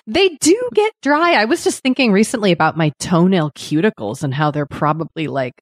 they 0.06 0.28
do 0.40 0.68
get 0.74 0.92
dry. 1.00 1.34
I 1.34 1.44
was 1.44 1.62
just 1.62 1.82
thinking 1.84 2.10
recently 2.12 2.50
about 2.50 2.76
my 2.76 2.90
toenail 2.98 3.52
cuticles 3.52 4.24
and 4.24 4.34
how 4.34 4.50
they're 4.50 4.66
probably 4.66 5.28
like, 5.28 5.54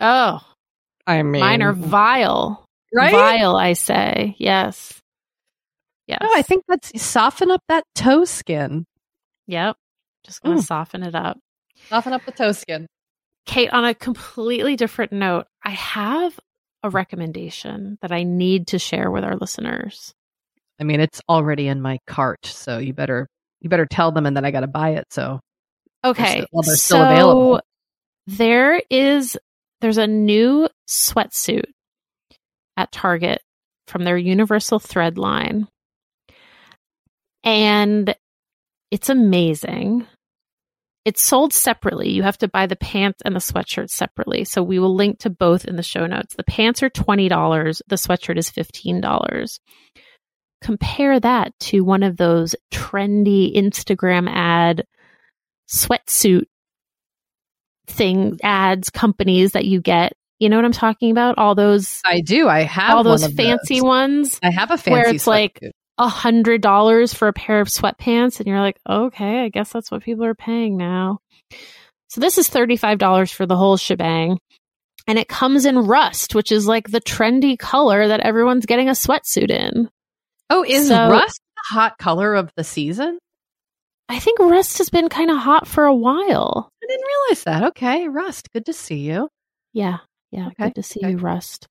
oh, 0.00 0.40
I 1.06 1.22
mean, 1.22 1.40
mine 1.40 1.62
are 1.62 1.72
vile. 1.72 2.64
Right? 2.94 3.12
Vile, 3.12 3.56
I 3.56 3.74
say. 3.74 4.34
Yes. 4.38 5.00
Yes. 6.06 6.20
Oh, 6.22 6.34
I 6.34 6.42
think 6.42 6.64
that's 6.68 7.02
soften 7.02 7.50
up 7.50 7.60
that 7.68 7.84
toe 7.94 8.24
skin. 8.24 8.86
Yep. 9.46 9.76
Just 10.24 10.42
going 10.42 10.56
to 10.56 10.62
mm. 10.62 10.66
soften 10.66 11.02
it 11.02 11.14
up. 11.14 11.38
Soften 11.88 12.14
up 12.14 12.24
the 12.24 12.32
toe 12.32 12.52
skin. 12.52 12.86
Kate, 13.44 13.70
on 13.70 13.84
a 13.84 13.94
completely 13.94 14.76
different 14.76 15.12
note, 15.12 15.46
I 15.62 15.70
have 15.70 16.38
a 16.82 16.90
recommendation 16.90 17.98
that 18.00 18.12
I 18.12 18.22
need 18.22 18.68
to 18.68 18.78
share 18.78 19.10
with 19.10 19.24
our 19.24 19.36
listeners. 19.36 20.12
I 20.80 20.84
mean, 20.84 21.00
it's 21.00 21.20
already 21.28 21.66
in 21.66 21.82
my 21.82 21.98
cart, 22.06 22.46
so 22.46 22.78
you 22.78 22.92
better 22.92 23.26
you 23.60 23.68
better 23.68 23.86
tell 23.86 24.12
them 24.12 24.26
and 24.26 24.36
then 24.36 24.44
I 24.44 24.50
got 24.50 24.60
to 24.60 24.66
buy 24.68 24.90
it, 24.90 25.06
so 25.10 25.40
Okay. 26.04 26.22
They're 26.22 26.46
still, 26.46 26.62
they're 26.62 26.76
so 26.76 26.94
still 26.94 27.02
available. 27.02 27.60
There 28.26 28.82
is 28.90 29.38
there's 29.80 29.98
a 29.98 30.06
new 30.06 30.68
sweatsuit 30.88 31.66
at 32.76 32.92
Target 32.92 33.40
from 33.86 34.04
their 34.04 34.18
Universal 34.18 34.80
Thread 34.80 35.18
line 35.18 35.68
and 37.44 38.14
it's 38.90 39.08
amazing. 39.08 40.06
it's 41.04 41.22
sold 41.22 41.54
separately. 41.54 42.10
You 42.10 42.22
have 42.24 42.36
to 42.38 42.48
buy 42.48 42.66
the 42.66 42.76
pants 42.76 43.22
and 43.24 43.34
the 43.34 43.40
sweatshirt 43.40 43.88
separately. 43.88 44.44
So 44.44 44.62
we 44.62 44.78
will 44.78 44.94
link 44.94 45.20
to 45.20 45.30
both 45.30 45.64
in 45.64 45.76
the 45.76 45.82
show 45.82 46.06
notes. 46.06 46.34
The 46.34 46.44
pants 46.44 46.82
are 46.82 46.90
$20, 46.90 47.80
the 47.86 47.96
sweatshirt 47.96 48.36
is 48.36 48.50
$15. 48.50 49.58
Compare 50.60 51.20
that 51.20 51.58
to 51.60 51.80
one 51.80 52.02
of 52.02 52.18
those 52.18 52.54
trendy 52.70 53.56
Instagram 53.56 54.28
ad 54.28 54.84
sweatsuit 55.70 56.44
thing 57.88 58.38
ads 58.42 58.90
companies 58.90 59.52
that 59.52 59.64
you 59.64 59.80
get. 59.80 60.12
You 60.38 60.48
know 60.48 60.56
what 60.56 60.64
I'm 60.64 60.72
talking 60.72 61.10
about? 61.10 61.36
All 61.38 61.54
those 61.54 62.00
I 62.04 62.20
do. 62.20 62.48
I 62.48 62.60
have 62.62 62.94
all 62.94 63.02
those 63.04 63.26
fancy 63.26 63.76
those. 63.76 63.82
ones 63.82 64.40
I 64.42 64.50
have 64.50 64.70
a 64.70 64.76
fancy 64.78 64.90
where 64.92 65.08
it's 65.08 65.26
like 65.26 65.60
a 65.98 66.08
hundred 66.08 66.60
dollars 66.60 67.12
for 67.12 67.26
a 67.26 67.32
pair 67.32 67.60
of 67.60 67.68
sweatpants, 67.68 68.38
and 68.38 68.46
you're 68.46 68.60
like, 68.60 68.78
okay, 68.88 69.40
I 69.44 69.48
guess 69.48 69.72
that's 69.72 69.90
what 69.90 70.02
people 70.04 70.24
are 70.24 70.34
paying 70.34 70.76
now. 70.76 71.18
So 72.08 72.20
this 72.20 72.38
is 72.38 72.48
thirty 72.48 72.76
five 72.76 72.98
dollars 72.98 73.32
for 73.32 73.46
the 73.46 73.56
whole 73.56 73.76
shebang, 73.76 74.38
and 75.08 75.18
it 75.18 75.28
comes 75.28 75.66
in 75.66 75.76
rust, 75.78 76.36
which 76.36 76.52
is 76.52 76.68
like 76.68 76.88
the 76.88 77.00
trendy 77.00 77.58
color 77.58 78.06
that 78.08 78.20
everyone's 78.20 78.66
getting 78.66 78.88
a 78.88 78.92
sweatsuit 78.92 79.50
in. 79.50 79.90
Oh, 80.50 80.64
is 80.64 80.86
So- 80.88 81.10
rust 81.10 81.40
the 81.56 81.74
hot 81.74 81.98
color 81.98 82.34
of 82.34 82.50
the 82.56 82.62
season? 82.64 83.18
I 84.08 84.20
think 84.20 84.38
rust 84.38 84.78
has 84.78 84.88
been 84.88 85.10
kind 85.10 85.30
of 85.30 85.36
hot 85.36 85.66
for 85.68 85.84
a 85.84 85.94
while. 85.94 86.70
Didn't 86.88 87.06
realize 87.06 87.44
that. 87.44 87.62
Okay, 87.68 88.08
rust. 88.08 88.50
Good 88.52 88.66
to 88.66 88.72
see 88.72 88.98
you. 89.00 89.28
Yeah, 89.72 89.98
yeah, 90.30 90.48
Okay, 90.48 90.64
good 90.64 90.74
to 90.76 90.82
see 90.82 91.00
okay. 91.00 91.10
you, 91.10 91.18
Rust. 91.18 91.68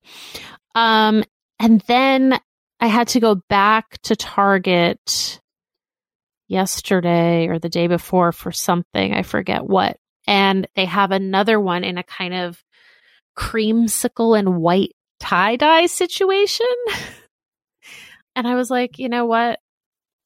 Um, 0.74 1.24
and 1.58 1.80
then 1.82 2.38
I 2.80 2.86
had 2.86 3.08
to 3.08 3.20
go 3.20 3.34
back 3.48 4.00
to 4.02 4.16
Target 4.16 5.40
yesterday 6.48 7.48
or 7.48 7.58
the 7.58 7.68
day 7.68 7.86
before 7.86 8.32
for 8.32 8.52
something. 8.52 9.12
I 9.14 9.22
forget 9.22 9.64
what. 9.64 9.98
And 10.26 10.66
they 10.76 10.84
have 10.84 11.10
another 11.10 11.58
one 11.60 11.84
in 11.84 11.98
a 11.98 12.02
kind 12.02 12.34
of 12.34 12.62
creamsicle 13.36 14.38
and 14.38 14.60
white 14.60 14.94
tie 15.20 15.56
dye 15.56 15.86
situation. 15.86 16.66
and 18.36 18.46
I 18.46 18.54
was 18.54 18.70
like, 18.70 18.98
you 18.98 19.08
know 19.08 19.26
what? 19.26 19.58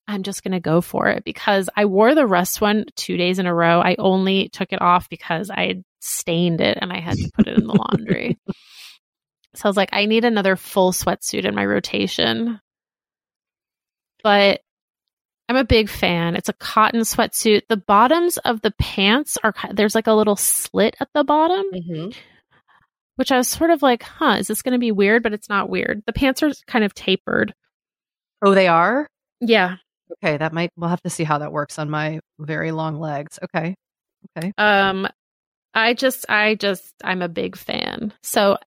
I'm 0.08 0.22
just 0.24 0.42
going 0.42 0.52
to 0.52 0.60
go 0.60 0.80
for 0.80 1.08
it 1.08 1.24
because 1.24 1.68
I 1.76 1.84
wore 1.84 2.14
the 2.14 2.26
rust 2.26 2.60
one 2.60 2.84
two 2.96 3.16
days 3.16 3.38
in 3.38 3.46
a 3.46 3.54
row. 3.54 3.80
I 3.80 3.94
only 3.98 4.48
took 4.48 4.72
it 4.72 4.82
off 4.82 5.08
because 5.08 5.48
I 5.50 5.66
had 5.68 5.84
stained 6.00 6.60
it 6.60 6.76
and 6.80 6.92
I 6.92 6.98
had 7.00 7.16
to 7.18 7.30
put 7.34 7.46
it 7.46 7.58
in 7.58 7.66
the 7.66 7.74
laundry. 7.74 8.38
So 9.54 9.66
I 9.66 9.68
was 9.68 9.76
like, 9.76 9.90
I 9.92 10.06
need 10.06 10.24
another 10.24 10.56
full 10.56 10.92
sweatsuit 10.92 11.44
in 11.44 11.54
my 11.54 11.66
rotation. 11.66 12.58
But 14.22 14.60
I'm 15.46 15.56
a 15.56 15.64
big 15.64 15.90
fan. 15.90 16.36
It's 16.36 16.48
a 16.48 16.54
cotton 16.54 17.00
sweatsuit. 17.02 17.62
The 17.68 17.76
bottoms 17.76 18.38
of 18.38 18.62
the 18.62 18.70
pants 18.78 19.36
are, 19.44 19.52
there's 19.72 19.94
like 19.94 20.06
a 20.06 20.14
little 20.14 20.36
slit 20.36 20.96
at 21.00 21.08
the 21.12 21.22
bottom, 21.22 21.64
Mm-hmm. 21.70 22.18
which 23.16 23.30
I 23.30 23.36
was 23.36 23.46
sort 23.48 23.68
of 23.70 23.82
like, 23.82 24.02
huh, 24.02 24.36
is 24.38 24.46
this 24.46 24.62
going 24.62 24.72
to 24.72 24.78
be 24.78 24.90
weird? 24.90 25.22
But 25.22 25.34
it's 25.34 25.50
not 25.50 25.68
weird. 25.68 26.02
The 26.06 26.14
pants 26.14 26.42
are 26.42 26.52
kind 26.66 26.84
of 26.84 26.94
tapered. 26.94 27.52
Oh, 28.40 28.54
they 28.54 28.68
are. 28.68 29.06
Yeah. 29.40 29.76
Okay, 30.12 30.36
that 30.36 30.52
might. 30.52 30.70
We'll 30.76 30.90
have 30.90 31.02
to 31.02 31.10
see 31.10 31.24
how 31.24 31.38
that 31.38 31.52
works 31.52 31.78
on 31.78 31.90
my 31.90 32.20
very 32.38 32.72
long 32.72 33.00
legs. 33.00 33.38
Okay. 33.42 33.74
Okay. 34.38 34.52
Um, 34.58 35.08
I 35.74 35.94
just, 35.94 36.26
I 36.28 36.54
just, 36.54 36.92
I'm 37.02 37.22
a 37.22 37.28
big 37.28 37.56
fan. 37.56 38.12
So 38.22 38.58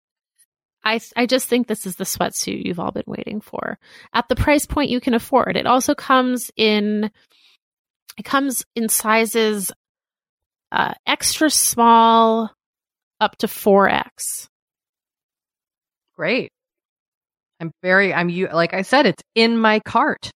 I, 0.84 1.00
I 1.16 1.26
just 1.26 1.48
think 1.48 1.68
this 1.68 1.86
is 1.86 1.96
the 1.96 2.04
sweatsuit 2.04 2.66
you've 2.66 2.80
all 2.80 2.92
been 2.92 3.04
waiting 3.08 3.42
for 3.42 3.78
at 4.14 4.28
the 4.28 4.36
price 4.36 4.66
point 4.66 4.90
you 4.90 5.00
can 5.00 5.14
afford. 5.14 5.56
It 5.56 5.66
also 5.66 5.96
comes 5.96 6.52
in, 6.56 7.10
it 8.18 8.26
comes 8.26 8.66
in 8.76 8.90
sizes, 8.90 9.72
uh, 10.72 10.94
extra 11.08 11.50
small 11.50 12.52
up 13.20 13.38
to 13.38 13.48
4X. 13.48 14.48
Great. 16.16 16.52
I'm 17.60 17.72
very. 17.82 18.14
I'm 18.14 18.30
you. 18.30 18.50
Like 18.52 18.74
I 18.74 18.82
said, 18.82 19.06
it's 19.06 19.24
in 19.34 19.58
my 19.58 19.80
cart. 19.80 20.32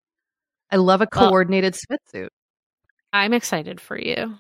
I 0.71 0.77
love 0.77 1.01
a 1.01 1.07
Well- 1.13 1.29
coordinated 1.29 1.75
sweatsuit. 1.75 2.29
I'm 3.11 3.33
excited 3.33 3.81
for 3.81 3.97
you. 3.99 4.37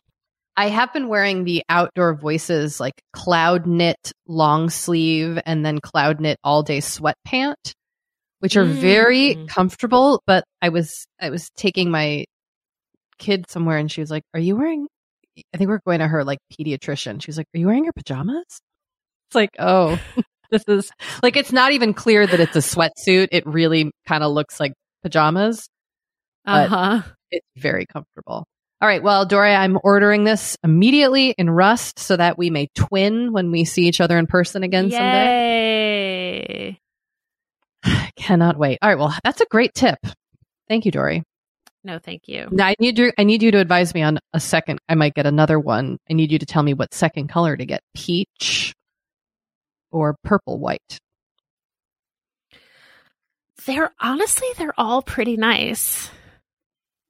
I 0.55 0.67
have 0.69 0.91
been 0.93 1.07
wearing 1.07 1.43
the 1.45 1.63
Outdoor 1.69 2.13
Voices 2.15 2.79
like 2.79 3.01
cloud 3.13 3.65
knit 3.65 4.11
long 4.27 4.69
sleeve 4.69 5.39
and 5.45 5.65
then 5.65 5.79
cloud 5.79 6.19
knit 6.19 6.37
all 6.43 6.63
day 6.63 6.81
sweat 6.81 7.15
pant, 7.25 7.73
which 8.39 8.57
are 8.57 8.65
very 8.65 9.35
Mm. 9.35 9.47
comfortable. 9.47 10.21
But 10.27 10.43
I 10.61 10.69
was 10.69 11.05
I 11.19 11.29
was 11.29 11.49
taking 11.55 11.89
my 11.91 12.25
kid 13.19 13.49
somewhere 13.49 13.77
and 13.77 13.91
she 13.91 14.01
was 14.01 14.11
like, 14.11 14.23
"Are 14.33 14.39
you 14.39 14.55
wearing?" 14.57 14.87
I 15.53 15.57
think 15.57 15.69
we're 15.69 15.79
going 15.85 15.99
to 15.99 16.07
her 16.07 16.23
like 16.25 16.39
pediatrician. 16.51 17.21
She 17.21 17.29
was 17.29 17.37
like, 17.37 17.47
"Are 17.55 17.59
you 17.59 17.67
wearing 17.67 17.85
your 17.85 17.93
pajamas?" 17.93 18.43
It's 19.29 19.35
like, 19.35 19.51
oh, 19.59 19.97
this 20.51 20.63
is 20.67 20.91
like 21.23 21.37
it's 21.37 21.53
not 21.53 21.71
even 21.71 21.93
clear 21.93 22.27
that 22.27 22.39
it's 22.39 22.55
a 22.55 22.59
sweatsuit. 22.59 23.29
It 23.31 23.45
really 23.47 23.91
kind 24.07 24.23
of 24.23 24.31
looks 24.33 24.59
like 24.59 24.73
pajamas. 25.03 25.67
Uh 26.49 26.63
But- 26.63 26.69
huh. 26.69 27.01
It's 27.31 27.45
very 27.57 27.85
comfortable. 27.85 28.45
All 28.81 28.87
right. 28.87 29.03
Well, 29.03 29.25
Doria, 29.25 29.55
I'm 29.55 29.77
ordering 29.83 30.23
this 30.23 30.57
immediately 30.63 31.31
in 31.37 31.49
Rust 31.49 31.99
so 31.99 32.15
that 32.17 32.37
we 32.37 32.49
may 32.49 32.69
twin 32.75 33.33
when 33.33 33.51
we 33.51 33.65
see 33.65 33.87
each 33.87 34.01
other 34.01 34.17
in 34.17 34.25
person 34.25 34.63
again. 34.63 34.89
Yay. 34.89 36.79
I 37.83 38.11
cannot 38.15 38.57
wait. 38.57 38.79
All 38.81 38.89
right. 38.89 38.97
Well, 38.97 39.13
that's 39.23 39.41
a 39.41 39.45
great 39.51 39.73
tip. 39.75 39.99
Thank 40.67 40.85
you, 40.85 40.91
Doree. 40.91 41.23
No, 41.83 41.99
thank 41.99 42.27
you. 42.27 42.47
Now 42.51 42.67
I 42.67 42.75
need 42.79 42.97
you. 42.97 43.11
I 43.17 43.23
need 43.25 43.43
you 43.43 43.51
to 43.51 43.59
advise 43.59 43.93
me 43.93 44.01
on 44.01 44.17
a 44.33 44.39
second. 44.39 44.79
I 44.89 44.95
might 44.95 45.13
get 45.13 45.25
another 45.25 45.59
one. 45.59 45.97
I 46.09 46.13
need 46.13 46.31
you 46.31 46.39
to 46.39 46.45
tell 46.45 46.63
me 46.63 46.73
what 46.73 46.93
second 46.93 47.27
color 47.29 47.55
to 47.55 47.65
get: 47.65 47.81
peach 47.95 48.73
or 49.91 50.15
purple 50.23 50.57
white. 50.59 50.99
They're 53.65 53.91
honestly, 53.99 54.47
they're 54.57 54.77
all 54.77 55.01
pretty 55.01 55.37
nice. 55.37 56.09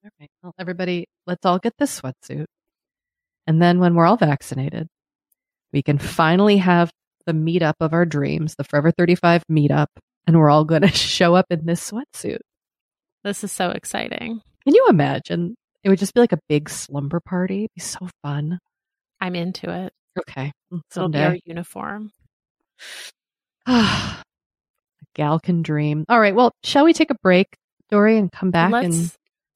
All 0.04 0.10
right. 0.20 0.30
Well, 0.42 0.54
everybody, 0.58 1.08
let's 1.28 1.46
all 1.46 1.60
get 1.60 1.74
this 1.78 2.00
sweatsuit, 2.00 2.46
and 3.48 3.62
then 3.62 3.80
when 3.80 3.96
we're 3.96 4.06
all 4.06 4.18
vaccinated, 4.18 4.88
we 5.74 5.82
can 5.82 5.98
finally 5.98 6.58
have 6.58 6.92
the 7.26 7.34
meetup 7.34 7.74
of 7.80 7.94
our 7.94 8.06
dreams, 8.06 8.56
the 8.58 8.64
Forever 8.64 8.92
35 8.92 9.44
meetup, 9.52 9.88
and 10.26 10.38
we're 10.38 10.50
all 10.50 10.64
going 10.66 10.82
to 10.84 10.88
show 10.90 11.36
up 11.36 11.48
in 11.50 11.66
this 11.66 11.92
sweatsuit. 11.92 12.40
This 13.24 13.44
is 13.44 13.52
so 13.52 13.72
exciting. 13.72 14.42
Can 14.64 14.76
you 14.76 14.88
imagine? 14.90 15.56
It 15.84 15.90
would 15.90 16.00
just 16.00 16.14
be 16.14 16.22
like 16.22 16.32
a 16.32 16.40
big 16.48 16.70
slumber 16.70 17.20
party. 17.20 17.66
It'd 17.66 17.76
be 17.76 17.82
so 17.82 18.08
fun. 18.24 18.60
I'm 19.20 19.36
into 19.36 19.70
it. 19.70 19.94
Okay. 20.18 20.52
Mm, 20.74 20.82
It'll 20.92 21.10
be 21.10 21.20
our 21.20 21.38
uniform. 21.46 22.12
a 23.68 24.24
gal 25.14 25.40
can 25.40 25.62
dream. 25.62 26.06
All 26.08 26.20
right. 26.20 26.36
Well, 26.36 26.54
shall 26.64 26.86
we 26.86 26.94
take 26.94 27.12
a 27.12 27.16
break, 27.22 27.48
Doree, 27.92 28.18
and 28.18 28.32
come 28.32 28.52
back 28.52 28.72
Let's 28.72 28.86
and 28.86 29.12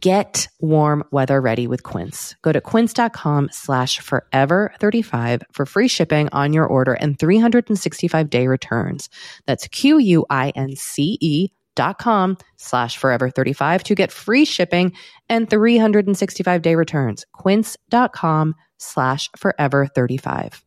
Get 0.00 0.48
warm 0.60 1.04
weather 1.10 1.40
ready 1.40 1.66
with 1.66 1.82
Quince. 1.82 2.34
Go 2.42 2.52
to 2.52 2.60
quince.com 2.60 3.48
slash 3.50 4.00
forever 4.00 4.72
35 4.78 5.42
for 5.52 5.64
free 5.64 5.88
shipping 5.88 6.28
on 6.32 6.52
your 6.52 6.66
order 6.66 6.92
and 6.92 7.18
365 7.18 8.28
day 8.28 8.46
returns. 8.46 9.08
That's 9.46 9.68
Q-U-I-N-C-E 9.68 11.48
dot 11.76 11.98
com 11.98 12.36
slash 12.56 12.96
forever 12.96 13.30
35 13.30 13.84
to 13.84 13.94
get 13.94 14.12
free 14.12 14.44
shipping 14.44 14.92
and 15.28 15.48
365 15.48 16.62
day 16.62 16.74
returns. 16.74 17.24
Quince.com 17.32 18.54
slash 18.76 19.30
forever 19.36 19.86
35. 19.86 20.62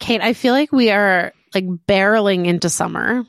Kate, 0.00 0.20
I 0.20 0.32
feel 0.32 0.54
like 0.54 0.72
we 0.72 0.90
are 0.90 1.32
like 1.54 1.66
barreling 1.66 2.46
into 2.46 2.68
summer. 2.68 3.24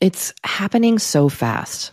It's 0.00 0.34
happening 0.42 0.98
so 0.98 1.28
fast. 1.28 1.92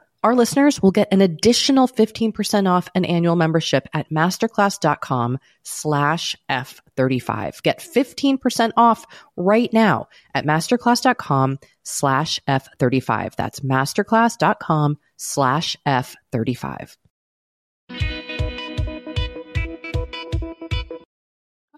our 0.23 0.35
listeners 0.35 0.81
will 0.81 0.91
get 0.91 1.07
an 1.11 1.21
additional 1.21 1.87
15% 1.87 2.69
off 2.69 2.87
an 2.93 3.05
annual 3.05 3.35
membership 3.35 3.87
at 3.93 4.09
masterclass.com 4.11 5.39
slash 5.63 6.35
F35. 6.49 7.63
Get 7.63 7.79
15% 7.79 8.71
off 8.77 9.05
right 9.35 9.71
now 9.73 10.07
at 10.35 10.45
masterclass.com 10.45 11.59
slash 11.83 12.39
F35. 12.47 13.35
That's 13.35 13.61
masterclass.com 13.61 14.97
slash 15.17 15.77
F35. 15.87 16.97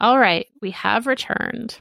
All 0.02 0.20
right, 0.20 0.48
we 0.62 0.72
have 0.72 1.08
returned. 1.08 1.80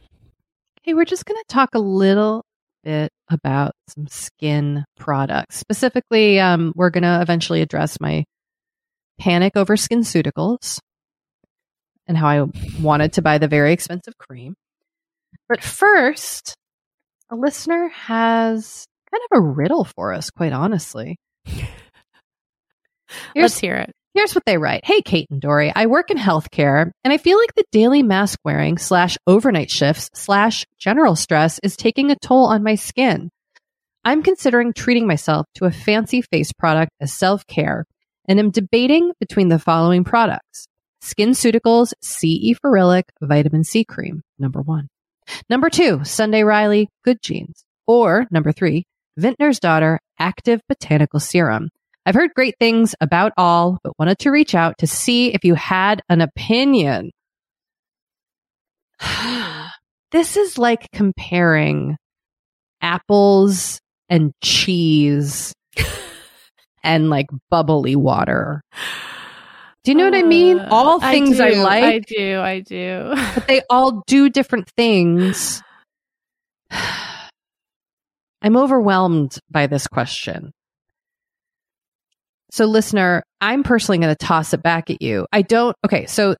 Hey, 0.83 0.94
we're 0.94 1.05
just 1.05 1.27
going 1.27 1.40
to 1.40 1.53
talk 1.53 1.75
a 1.75 1.81
little 1.81 2.44
bit 2.83 3.11
about 3.31 3.73
some 3.88 4.07
skin 4.09 4.85
products. 4.99 5.57
Specifically, 5.57 6.40
um, 6.40 6.73
we're 6.77 6.90
going 6.90 7.03
to 7.03 7.21
eventually 7.21 7.62
address 7.62 8.01
my 8.01 8.25
panic 9.18 9.57
over 9.57 9.77
skin 9.77 10.01
SkinCeuticals 10.01 10.81
and 12.07 12.16
how 12.16 12.29
I 12.29 12.47
wanted 12.81 13.14
to 13.14 13.23
buy 13.23 13.38
the 13.38 13.49
very 13.49 13.73
expensive 13.73 14.18
cream. 14.18 14.55
But 15.49 15.62
first, 15.62 16.55
a 17.31 17.37
listener 17.37 17.88
has 17.88 18.87
kind 19.11 19.23
of 19.31 19.38
a 19.38 19.40
riddle 19.40 19.85
for 19.85 20.12
us, 20.12 20.31
quite 20.31 20.53
honestly. 20.53 21.16
Let's 23.37 23.59
hear 23.59 23.77
it. 23.77 23.92
Here's 24.14 24.35
what 24.35 24.44
they 24.44 24.59
write. 24.59 24.85
Hey, 24.85 25.01
Kate 25.01 25.29
and 25.31 25.40
Doree, 25.40 25.72
I 25.75 25.87
work 25.87 26.11
in 26.11 26.18
healthcare 26.18 26.90
and 27.03 27.12
I 27.12 27.16
feel 27.16 27.38
like 27.38 27.55
the 27.55 27.64
daily 27.72 28.03
mask 28.03 28.38
wearing 28.44 28.77
slash 28.77 29.16
overnight 29.27 29.70
shifts 29.70 30.11
slash 30.12 30.66
general 30.79 31.16
stress 31.16 31.59
is 31.62 31.77
taking 31.77 32.11
a 32.11 32.16
toll 32.16 32.44
on 32.46 32.62
my 32.62 32.75
skin. 32.75 33.31
I'm 34.05 34.22
considering 34.22 34.75
treating 34.75 35.07
myself 35.07 35.46
to 35.55 35.64
a 35.64 35.70
fancy 35.70 36.20
face 36.20 36.53
product 36.53 36.92
as 37.01 37.12
self 37.12 37.46
care 37.46 37.87
and 38.29 38.38
am 38.38 38.51
debating 38.51 39.12
between 39.18 39.48
the 39.48 39.59
following 39.59 40.05
products. 40.05 40.66
SkinCeuticals 41.03 41.94
CE 42.03 42.59
Ferulic 42.62 43.05
Vitamin 43.22 43.64
C 43.64 43.83
Cream, 43.83 44.22
number 44.38 44.61
one. 44.61 44.88
Number 45.48 45.70
two, 45.70 46.05
Sunday 46.05 46.42
Riley 46.42 46.88
Good 47.05 47.22
Genes. 47.22 47.64
Or 47.87 48.27
number 48.31 48.53
three, 48.53 48.85
Vintner's 49.18 49.59
Daughter 49.59 50.01
Active 50.18 50.61
Botanical 50.68 51.18
Serum. 51.18 51.70
I've 52.05 52.15
heard 52.15 52.35
great 52.35 52.57
things 52.59 52.95
about 53.01 53.33
all, 53.37 53.79
but 53.85 53.99
wanted 53.99 54.19
to 54.21 54.31
reach 54.31 54.55
out 54.55 54.79
to 54.79 54.87
see 54.87 55.33
if 55.33 55.45
you 55.45 55.55
had 55.55 56.03
an 56.09 56.21
opinion. 56.21 57.12
this 60.11 60.37
is 60.37 60.59
like 60.59 60.91
comparing 60.93 61.97
apples 62.81 63.81
and 64.09 64.33
cheese 64.43 65.55
and 66.83 67.09
like 67.09 67.27
bubbly 67.51 67.95
water. 67.95 68.62
Do 69.85 69.91
you 69.91 69.97
know 69.97 70.05
what 70.05 70.15
I 70.15 70.23
mean? 70.23 70.61
Uh, 70.61 70.69
All 70.71 71.01
things 71.01 71.41
I, 71.41 71.51
do, 71.51 71.62
like, 71.62 71.85
I 71.85 71.99
do. 71.99 72.41
I 72.41 72.61
do. 72.61 73.12
but 73.35 73.49
they 73.49 73.62
all 73.69 74.03
do 74.07 74.29
different 74.29 74.69
things. 74.77 75.61
I'm 78.43 78.57
overwhelmed 78.57 79.38
by 79.51 79.67
this 79.69 79.87
question. 79.87 80.53
So, 82.53 82.67
listener, 82.67 83.23
I'm 83.41 83.62
personally 83.62 83.97
going 83.97 84.15
to 84.15 84.27
toss 84.27 84.53
it 84.53 84.62
back 84.62 84.91
at 84.91 85.01
you. 85.01 85.27
I 85.33 85.41
don't, 85.41 85.75
okay, 85.87 86.05
so, 86.05 86.37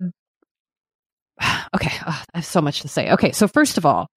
okay, 1.75 1.93
oh, 2.07 2.23
I 2.35 2.39
have 2.39 2.45
so 2.45 2.61
much 2.61 2.83
to 2.83 2.89
say. 2.89 3.13
Okay, 3.13 3.33
so 3.33 3.49
first 3.49 3.79
of 3.79 3.87
all, 3.87 4.09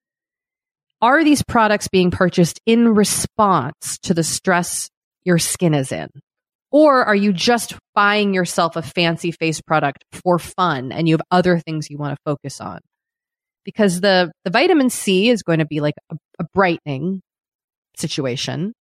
are 1.01 1.23
these 1.23 1.41
products 1.41 1.88
being 1.88 2.12
purchased 2.12 2.60
in 2.65 2.89
response 2.89 3.97
to 4.03 4.13
the 4.13 4.25
stress 4.25 4.89
your 5.23 5.39
skin 5.39 5.73
is 5.73 5.93
in? 5.93 6.10
Or 6.69 7.05
are 7.05 7.15
you 7.15 7.31
just 7.31 7.75
buying 7.93 8.34
yourself 8.34 8.75
a 8.75 8.81
fancy 8.81 9.31
face 9.31 9.62
product 9.62 10.03
for 10.12 10.38
fun 10.38 10.91
and 10.91 11.08
you 11.08 11.13
have 11.13 11.21
other 11.31 11.60
things 11.60 11.89
you 11.89 11.97
want 11.97 12.13
to 12.13 12.21
focus 12.25 12.60
on? 12.60 12.79
Because 13.63 14.01
the, 14.01 14.34
the 14.43 14.51
vitamin 14.51 14.89
C 14.89 15.29
is 15.29 15.43
going 15.43 15.60
to 15.60 15.65
be 15.65 15.79
like 15.79 15.95
a, 16.12 16.17
a 16.39 16.43
brightening 16.53 17.21
situation. 17.95 18.73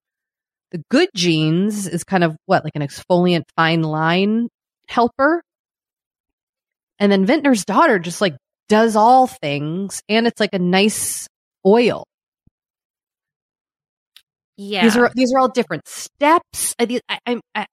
The 0.73 0.83
good 0.89 1.09
genes 1.15 1.87
is 1.87 2.03
kind 2.03 2.23
of 2.23 2.35
what, 2.47 2.63
like 2.63 2.75
an 2.75 2.81
exfoliant 2.81 3.43
fine 3.55 3.83
line 3.83 4.49
helper. 4.89 5.43
And 6.99 7.11
then 7.11 7.27
Vintner's 7.27 7.63
daughter 7.63 7.99
just 7.99 8.21
like 8.21 8.35
does 8.69 8.95
all 8.95 9.27
things 9.27 10.01
and 10.09 10.25
it's 10.25 10.39
like 10.39 10.53
a 10.53 10.59
nice 10.59 11.27
oil. 11.65 12.05
Yeah. 14.57 14.83
These 14.83 14.97
are 14.97 15.11
these 15.13 15.33
are 15.33 15.39
all 15.39 15.49
different 15.49 15.87
steps. 15.87 16.75
I, 16.79 16.99
I, 17.07 17.19
I, 17.25 17.41
I, 17.55 17.65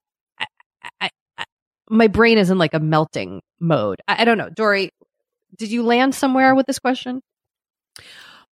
I, 1.00 1.10
I, 1.38 1.44
my 1.88 2.08
brain 2.08 2.36
is 2.38 2.50
in 2.50 2.58
like 2.58 2.74
a 2.74 2.80
melting 2.80 3.40
mode. 3.60 4.00
I, 4.06 4.22
I 4.22 4.24
don't 4.24 4.38
know, 4.38 4.50
Doree. 4.50 4.90
Did 5.56 5.70
you 5.70 5.84
land 5.84 6.14
somewhere 6.14 6.54
with 6.54 6.66
this 6.66 6.78
question? 6.78 7.22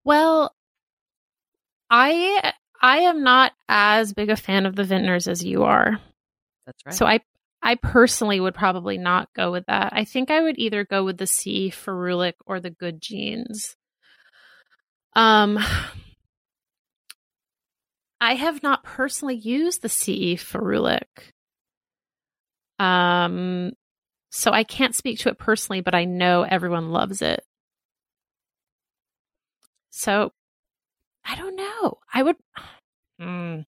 Well, 0.04 0.54
I 1.90 2.54
I 2.84 2.98
am 3.00 3.24
not 3.24 3.54
as 3.70 4.14
big 4.14 4.30
a 4.30 4.36
fan 4.36 4.66
of 4.66 4.76
the 4.76 4.84
vintners 4.84 5.30
as 5.30 5.42
you 5.44 5.64
are. 5.64 6.02
That's 6.66 6.86
right. 6.86 6.94
So 6.96 7.06
I 7.06 7.22
I 7.62 7.76
personally 7.76 8.42
would 8.42 8.54
probably 8.54 8.98
not 8.98 9.30
go 9.34 9.54
with 9.54 9.66
that. 9.68 9.94
I 9.94 10.04
think 10.04 10.30
I 10.30 10.42
would 10.42 10.60
either 10.60 10.84
go 10.84 11.06
with 11.06 11.18
the 11.18 11.26
C 11.26 11.72
Ferulic 11.72 12.34
or 12.46 12.60
the 12.60 12.70
Good 12.70 13.02
Genes. 13.02 13.78
Um 15.16 15.58
I 18.20 18.36
have 18.36 18.62
not 18.64 18.84
personally 18.84 19.36
used 19.36 19.82
the 19.82 19.90
CE 19.90 20.36
Ferulic. 20.36 21.32
Um 22.80 23.72
so 24.30 24.52
I 24.52 24.66
can't 24.66 24.96
speak 24.96 25.20
to 25.20 25.30
it 25.30 25.38
personally, 25.38 25.80
but 25.80 25.96
I 25.96 26.04
know 26.04 26.42
everyone 26.42 26.92
loves 26.92 27.22
it. 27.22 27.46
So 29.92 30.34
I 31.26 31.36
don't 31.36 31.56
know. 31.56 31.98
I 32.14 32.24
would 32.24 32.36
mm, 33.22 33.66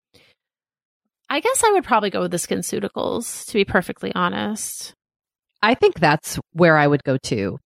I 1.30 1.40
guess 1.40 1.64
I 1.64 1.72
would 1.72 1.84
probably 1.84 2.10
go 2.10 2.22
with 2.22 2.32
the 2.32 2.38
SkinCeuticals, 2.38 3.46
to 3.48 3.54
be 3.54 3.66
perfectly 3.66 4.12
honest. 4.14 4.94
I 5.62 5.74
think 5.74 6.00
that's 6.00 6.40
where 6.54 6.78
I 6.78 6.86
would 6.86 7.04
go 7.04 7.18
to. 7.24 7.58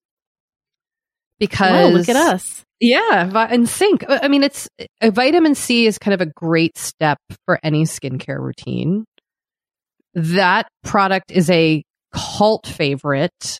Because 1.39 1.93
look 1.93 2.09
at 2.09 2.15
us. 2.15 2.63
Yeah, 2.79 3.47
and 3.49 3.67
sync. 3.67 4.05
I 4.07 4.27
mean, 4.27 4.43
it's 4.43 4.69
a 5.01 5.11
vitamin 5.11 5.55
C 5.55 5.85
is 5.85 5.97
kind 5.97 6.13
of 6.13 6.21
a 6.21 6.25
great 6.25 6.77
step 6.77 7.17
for 7.45 7.59
any 7.61 7.83
skincare 7.83 8.39
routine. 8.39 9.05
That 10.13 10.67
product 10.83 11.31
is 11.31 11.49
a 11.49 11.83
cult 12.13 12.67
favorite, 12.67 13.59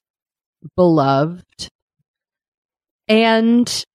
beloved, 0.75 1.69
and 3.07 3.85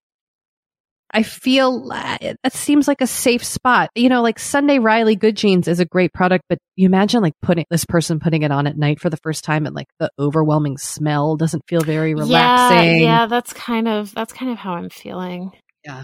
I 1.15 1.23
feel 1.23 1.93
uh, 1.93 2.19
that 2.43 2.53
seems 2.53 2.89
like 2.89 3.01
a 3.01 3.07
safe 3.07 3.45
spot. 3.45 3.89
You 3.95 4.09
know, 4.09 4.21
like 4.21 4.41
Sunday 4.41 4.81
Riley 4.81 5.15
Good 5.15 5.37
Genes 5.37 5.69
is 5.69 5.79
a 5.79 5.85
great 5.85 6.13
product, 6.13 6.45
but 6.49 6.59
you 6.75 6.87
imagine 6.87 7.23
like 7.23 7.35
putting 7.41 7.65
this 7.71 7.85
person 7.85 8.19
putting 8.19 8.43
it 8.43 8.51
on 8.51 8.67
at 8.67 8.77
night 8.77 8.99
for 8.99 9.11
the 9.11 9.17
first 9.19 9.45
time 9.45 9.65
and 9.65 9.77
like 9.77 9.87
the 10.01 10.11
overwhelming 10.19 10.77
smell 10.77 11.37
doesn't 11.37 11.63
feel 11.69 11.83
very 11.83 12.15
relaxing. 12.15 12.99
Yeah, 12.99 13.21
yeah, 13.21 13.27
that's 13.27 13.53
kind 13.53 13.87
of 13.87 14.13
that's 14.13 14.33
kind 14.33 14.51
of 14.51 14.59
how 14.59 14.75
I'm 14.75 14.91
feeling. 14.91 15.53
Yeah. 15.85 16.03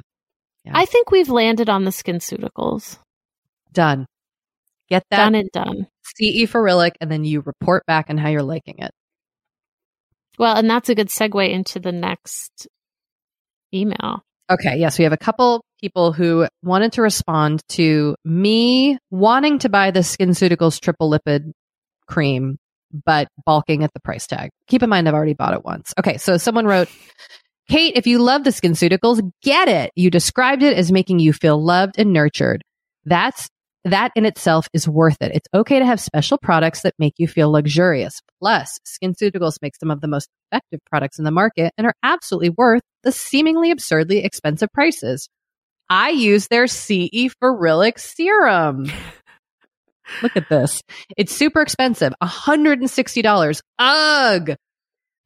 Yeah. 0.64 0.72
I 0.74 0.84
think 0.84 1.10
we've 1.10 1.28
landed 1.28 1.68
on 1.68 1.84
the 1.84 1.92
skin 1.92 2.18
SkinCeuticals. 2.18 2.98
Done. 3.72 4.06
Get 4.88 5.02
that 5.10 5.16
Done 5.16 5.34
and 5.34 5.50
done. 5.52 5.86
CE 6.04 6.46
Ferulic, 6.50 6.92
and 7.00 7.10
then 7.10 7.24
you 7.24 7.40
report 7.40 7.84
back 7.86 8.10
on 8.10 8.18
how 8.18 8.28
you're 8.28 8.42
liking 8.42 8.76
it. 8.78 8.90
Well, 10.38 10.56
and 10.56 10.70
that's 10.70 10.88
a 10.88 10.94
good 10.94 11.08
segue 11.08 11.50
into 11.50 11.80
the 11.80 11.92
next 11.92 12.68
email. 13.72 14.22
Okay, 14.50 14.78
yes, 14.78 14.98
we 14.98 15.04
have 15.04 15.12
a 15.12 15.16
couple 15.16 15.64
people 15.80 16.12
who 16.12 16.46
wanted 16.62 16.92
to 16.94 17.02
respond 17.02 17.62
to 17.68 18.16
me 18.24 18.98
wanting 19.10 19.60
to 19.60 19.68
buy 19.68 19.92
the 19.92 20.00
SkinCeuticals 20.00 20.80
triple 20.80 21.08
lipid 21.08 21.52
cream, 22.06 22.58
but 23.04 23.28
balking 23.46 23.84
at 23.84 23.92
the 23.94 24.00
price 24.00 24.26
tag. 24.26 24.50
Keep 24.66 24.82
in 24.82 24.90
mind, 24.90 25.08
I've 25.08 25.14
already 25.14 25.34
bought 25.34 25.54
it 25.54 25.64
once. 25.64 25.94
Okay, 25.98 26.18
so 26.18 26.36
someone 26.36 26.66
wrote, 26.66 26.88
Kate, 27.68 27.94
if 27.94 28.08
you 28.08 28.18
love 28.18 28.42
the 28.42 28.50
SkinCeuticals, 28.50 29.30
get 29.42 29.68
it. 29.68 29.92
You 29.94 30.10
described 30.10 30.64
it 30.64 30.76
as 30.76 30.90
making 30.90 31.20
you 31.20 31.32
feel 31.32 31.62
loved 31.62 31.94
and 31.98 32.12
nurtured. 32.12 32.64
That's 33.04 33.48
that 33.84 34.12
in 34.14 34.26
itself 34.26 34.68
is 34.72 34.88
worth 34.88 35.16
it. 35.20 35.32
It's 35.34 35.48
okay 35.54 35.78
to 35.78 35.86
have 35.86 36.00
special 36.00 36.38
products 36.38 36.82
that 36.82 36.94
make 36.98 37.14
you 37.18 37.26
feel 37.26 37.50
luxurious. 37.50 38.20
Plus, 38.38 38.78
SkinCeuticals 38.86 39.56
makes 39.62 39.78
some 39.78 39.90
of 39.90 40.00
the 40.00 40.08
most 40.08 40.28
effective 40.50 40.80
products 40.90 41.18
in 41.18 41.24
the 41.24 41.30
market 41.30 41.72
and 41.78 41.86
are 41.86 41.94
absolutely 42.02 42.50
worth 42.50 42.82
the 43.02 43.12
seemingly 43.12 43.70
absurdly 43.70 44.24
expensive 44.24 44.68
prices. 44.72 45.28
I 45.88 46.10
use 46.10 46.48
their 46.48 46.66
CE 46.66 47.30
Ferulic 47.42 47.98
serum. 47.98 48.86
Look 50.22 50.36
at 50.36 50.48
this. 50.48 50.82
It's 51.16 51.34
super 51.34 51.60
expensive. 51.60 52.12
$160. 52.22 53.60
Ugh. 53.78 54.56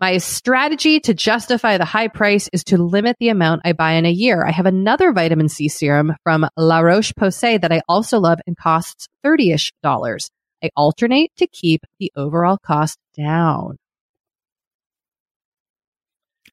My 0.05 0.19
strategy 0.19 1.01
to 1.01 1.15
justify 1.15 1.79
the 1.79 1.87
high 1.87 2.09
price 2.09 2.51
is 2.53 2.63
to 2.65 2.77
limit 2.77 3.17
the 3.19 3.31
amount 3.31 3.63
I 3.65 3.73
buy 3.73 3.93
in 3.93 4.05
a 4.05 4.11
year. 4.11 4.45
I 4.45 4.51
have 4.51 4.67
another 4.67 5.13
vitamin 5.13 5.49
C 5.49 5.67
serum 5.67 6.15
from 6.23 6.47
La 6.59 6.81
Roche 6.81 7.15
Posay 7.15 7.59
that 7.59 7.73
I 7.73 7.81
also 7.89 8.21
love 8.21 8.39
and 8.47 8.55
costs 8.55 9.09
30 9.23 9.53
ish 9.53 9.73
dollars. 9.83 10.29
I 10.63 10.69
alternate 10.77 11.33
to 11.39 11.47
keep 11.47 11.87
the 11.99 12.13
overall 12.17 12.59
cost 12.59 12.99
down. 13.17 13.79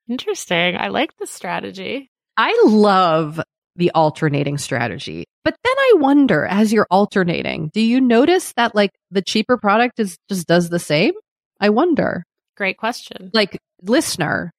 Interesting. 0.07 0.77
I 0.77 0.87
like 0.87 1.17
the 1.17 1.27
strategy. 1.27 2.09
I 2.37 2.57
love 2.65 3.41
the 3.75 3.91
alternating 3.91 4.59
strategy. 4.59 5.25
But 5.43 5.57
then 5.61 5.75
I 5.77 5.95
wonder 5.97 6.45
as 6.45 6.71
you're 6.71 6.87
alternating, 6.89 7.69
do 7.73 7.81
you 7.81 7.99
notice 7.99 8.53
that 8.53 8.75
like 8.75 8.91
the 9.11 9.21
cheaper 9.21 9.57
product 9.57 9.99
is 9.99 10.17
just 10.29 10.47
does 10.47 10.69
the 10.69 10.79
same? 10.79 11.15
I 11.59 11.67
wonder. 11.67 12.23
Great 12.61 12.77
question. 12.77 13.31
Like 13.33 13.57
listener, 13.81 14.53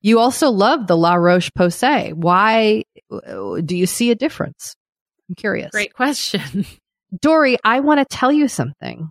you 0.00 0.18
also 0.18 0.50
love 0.50 0.88
the 0.88 0.96
La 0.96 1.14
Roche 1.14 1.52
Posay. 1.56 2.12
Why 2.12 2.82
uh, 3.12 3.60
do 3.64 3.76
you 3.76 3.86
see 3.86 4.10
a 4.10 4.16
difference? 4.16 4.74
I'm 5.28 5.36
curious. 5.36 5.70
Great 5.70 5.94
question. 5.94 6.66
Doree, 7.20 7.58
I 7.62 7.78
want 7.78 8.00
to 8.00 8.16
tell 8.16 8.32
you 8.32 8.48
something. 8.48 9.08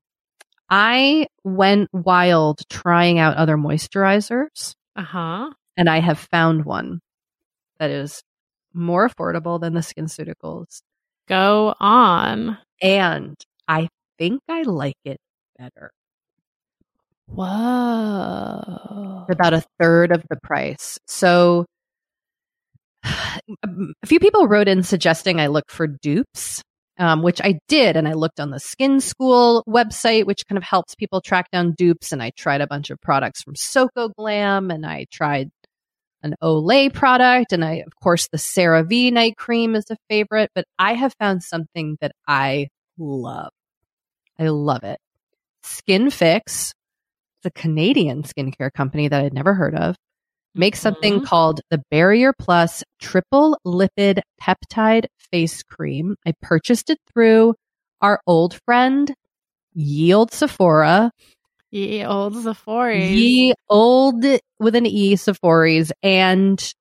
I 0.69 1.27
went 1.45 1.87
wild 1.93 2.67
trying 2.69 3.17
out 3.17 3.37
other 3.37 3.55
moisturizers. 3.55 4.73
Uh 4.97 5.03
huh. 5.03 5.49
And 5.77 5.89
I 5.89 6.01
have 6.01 6.19
found 6.19 6.65
one 6.65 6.99
that 7.79 7.91
is 7.91 8.21
more 8.73 9.07
affordable 9.07 9.57
than 9.57 9.73
the 9.73 9.79
SkinCeuticals. 9.79 10.81
Go 11.29 11.73
on. 11.79 12.57
And 12.81 13.37
I 13.69 13.87
think 14.17 14.41
I 14.49 14.63
like 14.63 14.97
it 15.05 15.21
better. 15.57 15.93
Whoa. 17.31 19.25
About 19.29 19.53
a 19.53 19.63
third 19.79 20.11
of 20.11 20.23
the 20.29 20.37
price. 20.41 20.97
So 21.07 21.65
a 23.03 24.05
few 24.05 24.19
people 24.19 24.47
wrote 24.47 24.67
in 24.67 24.83
suggesting 24.83 25.39
I 25.39 25.47
look 25.47 25.69
for 25.69 25.87
dupes. 25.87 26.61
Um, 27.01 27.21
which 27.21 27.39
I 27.41 27.59
did, 27.69 27.95
and 27.95 28.09
I 28.09 28.11
looked 28.11 28.41
on 28.41 28.49
the 28.49 28.59
Skin 28.59 28.99
School 28.99 29.63
website, 29.65 30.25
which 30.25 30.45
kind 30.45 30.57
of 30.57 30.65
helps 30.65 30.95
people 30.95 31.21
track 31.21 31.49
down 31.49 31.71
dupes. 31.71 32.11
And 32.11 32.21
I 32.21 32.31
tried 32.31 32.59
a 32.59 32.67
bunch 32.67 32.89
of 32.89 32.99
products 32.99 33.41
from 33.41 33.55
Soko 33.55 34.09
Glam, 34.09 34.69
and 34.69 34.85
I 34.85 35.05
tried 35.09 35.49
an 36.23 36.35
Olay 36.43 36.93
product. 36.93 37.53
And 37.53 37.63
I, 37.63 37.83
of 37.87 37.95
course, 38.03 38.27
the 38.27 38.37
CeraVe 38.37 39.13
night 39.13 39.37
cream 39.37 39.75
is 39.75 39.89
a 39.89 39.95
favorite, 40.09 40.51
but 40.53 40.65
I 40.77 40.91
have 40.93 41.13
found 41.17 41.41
something 41.41 41.97
that 42.01 42.11
I 42.27 42.67
love. 42.97 43.53
I 44.37 44.49
love 44.49 44.83
it. 44.83 44.99
SkinFix, 45.63 46.73
it's 47.43 47.55
a 47.57 47.61
Canadian 47.61 48.23
skincare 48.23 48.71
company 48.73 49.07
that 49.07 49.23
I'd 49.23 49.33
never 49.33 49.53
heard 49.53 49.75
of, 49.75 49.95
makes 50.55 50.79
something 50.79 51.19
Mhm. 51.21 51.25
called 51.25 51.61
the 51.69 51.81
Barrier 51.89 52.33
Plus 52.37 52.83
Triple 52.99 53.57
Lipid 53.65 54.21
Peptide 54.41 55.05
Face 55.31 55.63
Cream. 55.63 56.15
I 56.25 56.33
purchased 56.41 56.89
it 56.89 56.99
through 57.13 57.55
our 58.01 58.19
old 58.27 58.59
friend, 58.65 59.13
Yield 59.73 60.31
Sephora. 60.33 61.11
Ye 61.71 62.03
old 62.03 62.35
Sephora. 62.35 62.97
Ye 62.97 63.53
old 63.69 64.25
with 64.59 64.75
an 64.75 64.85
E 64.85 65.15
Sephora's 65.15 65.91
and 66.03 66.73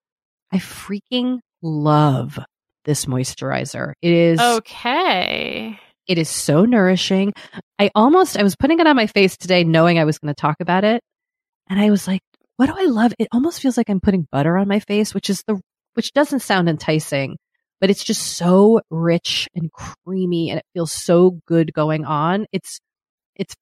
I 0.51 0.57
freaking 0.57 1.39
love 1.63 2.39
this 2.85 3.05
moisturizer. 3.05 3.93
It 4.01 4.13
is 4.13 4.41
Okay. 4.41 5.79
It 6.09 6.19
is 6.19 6.29
so 6.29 6.65
nourishing. 6.65 7.35
I 7.79 7.91
almost 7.95 8.37
I 8.37 8.43
was 8.43 8.57
putting 8.57 8.81
it 8.81 8.87
on 8.87 8.97
my 8.97 9.07
face 9.07 9.37
today 9.37 9.63
knowing 9.63 9.99
I 9.99 10.05
was 10.05 10.19
going 10.19 10.35
to 10.35 10.41
talk 10.41 10.57
about 10.61 10.85
it 10.85 11.03
and 11.69 11.79
I 11.79 11.91
was 11.91 12.09
like, 12.09 12.23
what 12.57 12.67
do 12.67 12.75
I 12.77 12.87
love? 12.87 13.13
It 13.19 13.29
almost 13.33 13.61
feels 13.61 13.77
like 13.77 13.91
I'm 13.91 14.01
putting 14.01 14.27
butter 14.33 14.57
on 14.57 14.67
my 14.67 14.81
face, 14.81 15.15
which 15.15 15.31
is 15.31 15.45
the 15.47 15.61
which 15.95 16.13
doesn't 16.13 16.41
sound 16.41 16.69
enticing, 16.69 17.37
but 17.81 17.91
it's 17.91 18.05
just 18.05 18.23
so 18.37 18.81
rich 18.91 19.49
and 19.55 19.71
creamy 19.73 20.51
and 20.51 20.59
it 20.59 20.67
feels 20.75 20.93
so 20.93 21.39
good 21.47 21.73
going 21.73 22.05
on. 22.05 22.47
It's 22.53 22.81
it's 23.37 23.55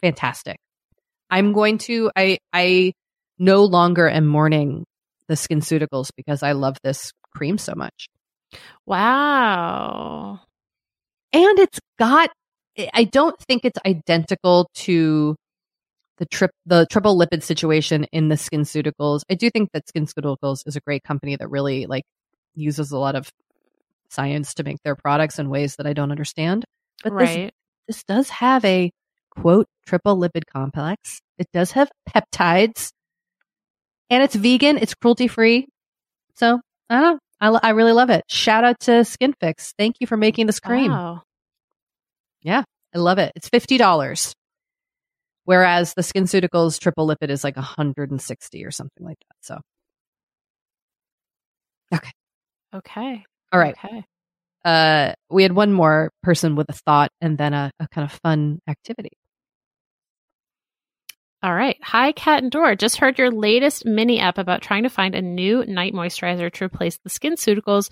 fantastic. 0.00 0.58
I'm 1.30 1.52
going 1.52 1.78
to 1.78 2.10
I 2.16 2.38
I 2.52 2.92
no 3.38 3.64
longer 3.64 4.08
am 4.08 4.26
mourning 4.26 4.84
the 5.26 5.34
SkinCeuticals 5.34 6.10
because 6.16 6.42
I 6.42 6.52
love 6.52 6.76
this 6.82 7.12
cream 7.34 7.58
so 7.58 7.74
much. 7.74 8.08
Wow. 8.86 10.40
And 11.32 11.58
it's 11.58 11.80
got 11.98 12.30
I 12.94 13.04
don't 13.04 13.38
think 13.40 13.64
it's 13.64 13.78
identical 13.84 14.70
to 14.74 15.36
the 16.18 16.26
trip 16.26 16.50
the 16.66 16.86
triple 16.90 17.18
lipid 17.18 17.42
situation 17.42 18.04
in 18.12 18.28
the 18.28 18.34
SkinCeuticals. 18.34 19.22
I 19.30 19.34
do 19.34 19.50
think 19.50 19.70
that 19.72 19.86
SkinCeuticals 19.86 20.66
is 20.66 20.76
a 20.76 20.80
great 20.80 21.02
company 21.04 21.36
that 21.36 21.48
really 21.48 21.86
like 21.86 22.04
uses 22.54 22.90
a 22.92 22.98
lot 22.98 23.14
of 23.14 23.30
science 24.10 24.54
to 24.54 24.64
make 24.64 24.78
their 24.84 24.96
products 24.96 25.38
in 25.38 25.50
ways 25.50 25.76
that 25.76 25.86
I 25.86 25.92
don't 25.92 26.10
understand. 26.10 26.64
But 27.02 27.16
this 27.18 27.28
right. 27.28 27.52
this 27.86 28.04
does 28.04 28.30
have 28.30 28.64
a 28.64 28.90
quote 29.30 29.66
triple 29.86 30.16
lipid 30.16 30.42
complex. 30.52 31.20
It 31.38 31.48
does 31.52 31.72
have 31.72 31.90
peptides, 32.08 32.90
and 34.10 34.22
it's 34.22 34.34
vegan. 34.34 34.78
It's 34.78 34.94
cruelty 34.94 35.28
free. 35.28 35.68
So 36.34 36.60
I 36.90 37.00
don't 37.00 37.14
know. 37.14 37.18
I, 37.40 37.48
I 37.48 37.70
really 37.70 37.92
love 37.92 38.10
it. 38.10 38.24
Shout 38.28 38.64
out 38.64 38.80
to 38.80 38.90
SkinFix. 39.02 39.74
Thank 39.78 39.96
you 40.00 40.06
for 40.06 40.16
making 40.16 40.46
this 40.46 40.60
cream. 40.60 40.90
Wow. 40.90 41.22
I 42.94 42.98
love 42.98 43.18
it. 43.18 43.32
It's 43.36 43.50
fifty 43.50 43.76
dollars, 43.76 44.32
whereas 45.44 45.92
the 45.92 46.00
SkinCeuticals 46.00 46.80
triple 46.80 47.06
lipid 47.06 47.28
is 47.28 47.44
like 47.44 47.54
hundred 47.56 48.10
and 48.10 48.20
sixty 48.20 48.64
or 48.64 48.70
something 48.70 49.04
like 49.04 49.18
that. 49.28 49.36
So 49.42 49.58
okay, 51.94 52.10
Okay. 52.74 53.24
all 53.52 53.60
right. 53.60 53.76
Okay. 53.84 54.02
Uh, 54.64 55.12
we 55.30 55.42
had 55.42 55.52
one 55.52 55.70
more 55.72 56.10
person 56.22 56.56
with 56.56 56.70
a 56.70 56.72
thought, 56.72 57.10
and 57.20 57.36
then 57.36 57.52
a, 57.52 57.70
a 57.78 57.88
kind 57.88 58.10
of 58.10 58.18
fun 58.24 58.58
activity. 58.66 59.17
All 61.40 61.54
right. 61.54 61.76
Hi, 61.84 62.10
Kat 62.10 62.42
and 62.42 62.50
Dora. 62.50 62.74
Just 62.74 62.96
heard 62.96 63.16
your 63.16 63.30
latest 63.30 63.86
mini 63.86 64.18
app 64.18 64.38
about 64.38 64.60
trying 64.60 64.82
to 64.82 64.88
find 64.88 65.14
a 65.14 65.22
new 65.22 65.64
night 65.66 65.94
moisturizer 65.94 66.52
to 66.52 66.64
replace 66.64 66.98
the 66.98 67.10
SkinCeuticals 67.10 67.90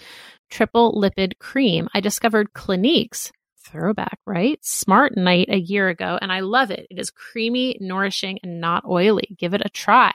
triple 0.50 1.00
lipid 1.00 1.38
cream. 1.38 1.88
I 1.94 2.00
discovered 2.00 2.54
Clinique's 2.54 3.30
throwback, 3.64 4.18
right? 4.26 4.59
Smart 4.64 5.16
Night 5.16 5.48
a 5.48 5.59
year 5.59 5.88
ago, 5.88 6.18
and 6.20 6.32
I 6.32 6.40
love 6.40 6.72
it. 6.72 6.88
It 6.90 6.99
is 6.99 7.12
creamy, 7.12 7.76
nourishing, 7.80 8.40
and 8.42 8.61
not 8.61 8.84
oily. 8.84 9.36
Give 9.38 9.55
it 9.55 9.62
a 9.64 9.68
try. 9.68 10.11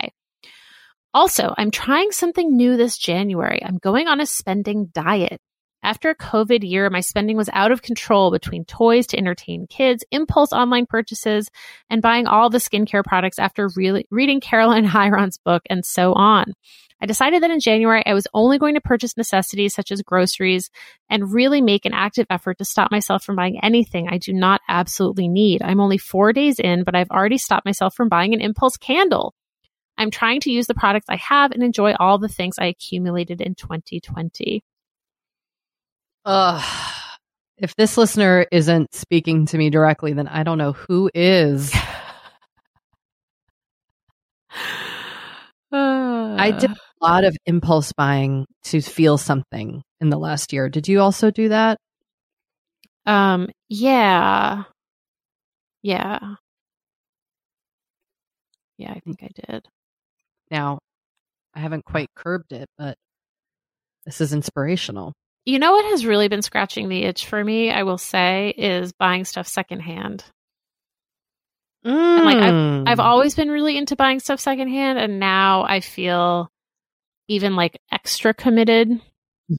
Also, 1.14 1.54
I'm 1.58 1.72
trying 1.72 2.12
something 2.12 2.58
new 2.58 2.76
this 2.76 2.98
January. 2.98 3.64
I'm 3.64 3.78
going 3.78 4.10
on 4.10 4.20
a 4.20 4.26
spending 4.26 4.88
diet. 4.88 5.40
After 5.84 6.12
a 6.12 6.16
COVID 6.16 6.60
year, 6.62 6.90
my 6.92 7.00
spending 7.00 7.38
was 7.38 7.50
out 7.54 7.72
of 7.72 7.82
control 7.82 8.30
between 8.30 8.66
toys 8.66 9.08
to 9.08 9.18
entertain 9.18 9.66
kids, 9.68 10.06
impulse 10.12 10.54
online 10.54 10.86
purchases, 10.86 11.50
and 11.90 12.04
buying 12.04 12.28
all 12.28 12.52
the 12.52 12.60
skincare 12.60 13.04
products 13.04 13.40
after 13.40 13.68
really 13.76 14.06
reading 14.12 14.40
Caroline 14.42 14.86
Hirons' 14.86 15.40
book 15.44 15.64
and 15.70 15.84
so 15.84 16.14
on. 16.14 16.54
I 17.02 17.08
decided 17.08 17.42
that 17.42 17.50
in 17.50 17.60
January, 17.60 18.04
I 18.06 18.14
was 18.14 18.28
only 18.32 18.60
going 18.60 18.76
to 18.76 18.82
purchase 18.82 19.18
necessities 19.18 19.74
such 19.74 19.92
as 19.92 20.04
groceries 20.04 20.70
and 21.10 21.34
really 21.34 21.60
make 21.60 21.86
an 21.86 21.94
active 21.94 22.28
effort 22.30 22.60
to 22.60 22.66
stop 22.66 22.92
myself 22.92 23.24
from 23.24 23.36
buying 23.36 23.60
anything 23.64 24.08
I 24.08 24.20
do 24.20 24.34
not 24.34 24.62
absolutely 24.70 25.28
need. 25.28 25.64
I'm 25.64 25.80
only 25.80 25.98
four 25.98 26.32
days 26.32 26.60
in, 26.60 26.84
but 26.84 26.96
I've 26.96 27.10
already 27.10 27.40
stopped 27.40 27.66
myself 27.66 27.96
from 27.96 28.08
buying 28.08 28.36
an 28.36 28.42
impulse 28.42 28.78
candle. 28.78 29.34
I'm 29.98 30.12
trying 30.12 30.42
to 30.42 30.52
use 30.52 30.68
the 30.68 30.76
products 30.76 31.08
I 31.10 31.16
have 31.16 31.52
and 31.52 31.64
enjoy 31.64 31.94
all 32.00 32.20
the 32.20 32.28
things 32.28 32.56
I 32.60 32.66
accumulated 32.66 33.42
in 33.42 33.56
2020. 33.56 34.64
Ugh. 36.26 36.64
if 37.58 37.76
this 37.76 37.98
listener 37.98 38.46
isn't 38.52 38.94
speaking 38.94 39.46
to 39.48 39.58
me 39.58 39.70
directly, 39.70 40.14
then 40.14 40.28
I 40.28 40.44
don't 40.44 40.58
know 40.58 40.74
who 40.74 41.10
is. 41.14 41.74
I 45.72 46.52
did 46.60 46.72
a 47.02 47.06
lot 47.06 47.24
of 47.24 47.36
impulse 47.46 47.92
buying 47.94 48.46
to 48.64 48.82
feel 48.82 49.18
something 49.18 49.82
in 50.00 50.10
the 50.10 50.18
last 50.18 50.54
year. 50.54 50.70
Did 50.70 50.88
you 50.88 51.00
also 51.00 51.32
do 51.32 51.50
that? 51.50 51.78
Um, 53.06 53.50
yeah. 53.70 54.64
Yeah. 55.82 56.20
Yeah, 58.78 58.92
I 58.94 59.00
think 59.00 59.24
I 59.24 59.30
did. 59.48 59.68
Now, 60.52 60.80
I 61.56 61.60
haven't 61.60 61.86
quite 61.86 62.10
curbed 62.16 62.54
it, 62.54 62.68
but 62.78 62.96
this 64.06 64.22
is 64.22 64.34
inspirational. 64.34 65.14
You 65.46 65.58
know 65.58 65.72
what 65.72 65.86
has 65.86 66.06
really 66.06 66.28
been 66.28 66.44
scratching 66.44 66.88
the 66.88 67.04
itch 67.04 67.26
for 67.26 67.44
me, 67.44 67.72
I 67.72 67.84
will 67.84 67.98
say, 67.98 68.54
is 68.56 68.92
buying 68.94 69.26
stuff 69.26 69.48
secondhand. 69.48 70.24
And 71.84 72.26
like 72.26 72.38
I've 72.38 72.54
I've 72.88 72.98
Mm. 73.00 73.04
always 73.04 73.34
been 73.36 73.50
really 73.50 73.76
into 73.78 73.96
buying 73.96 74.20
stuff 74.20 74.40
secondhand 74.40 75.00
and 75.00 75.20
now 75.20 75.64
I 75.64 75.80
feel 75.80 76.50
even 77.28 77.56
like 77.56 77.80
extra 77.92 78.34
committed 78.34 79.02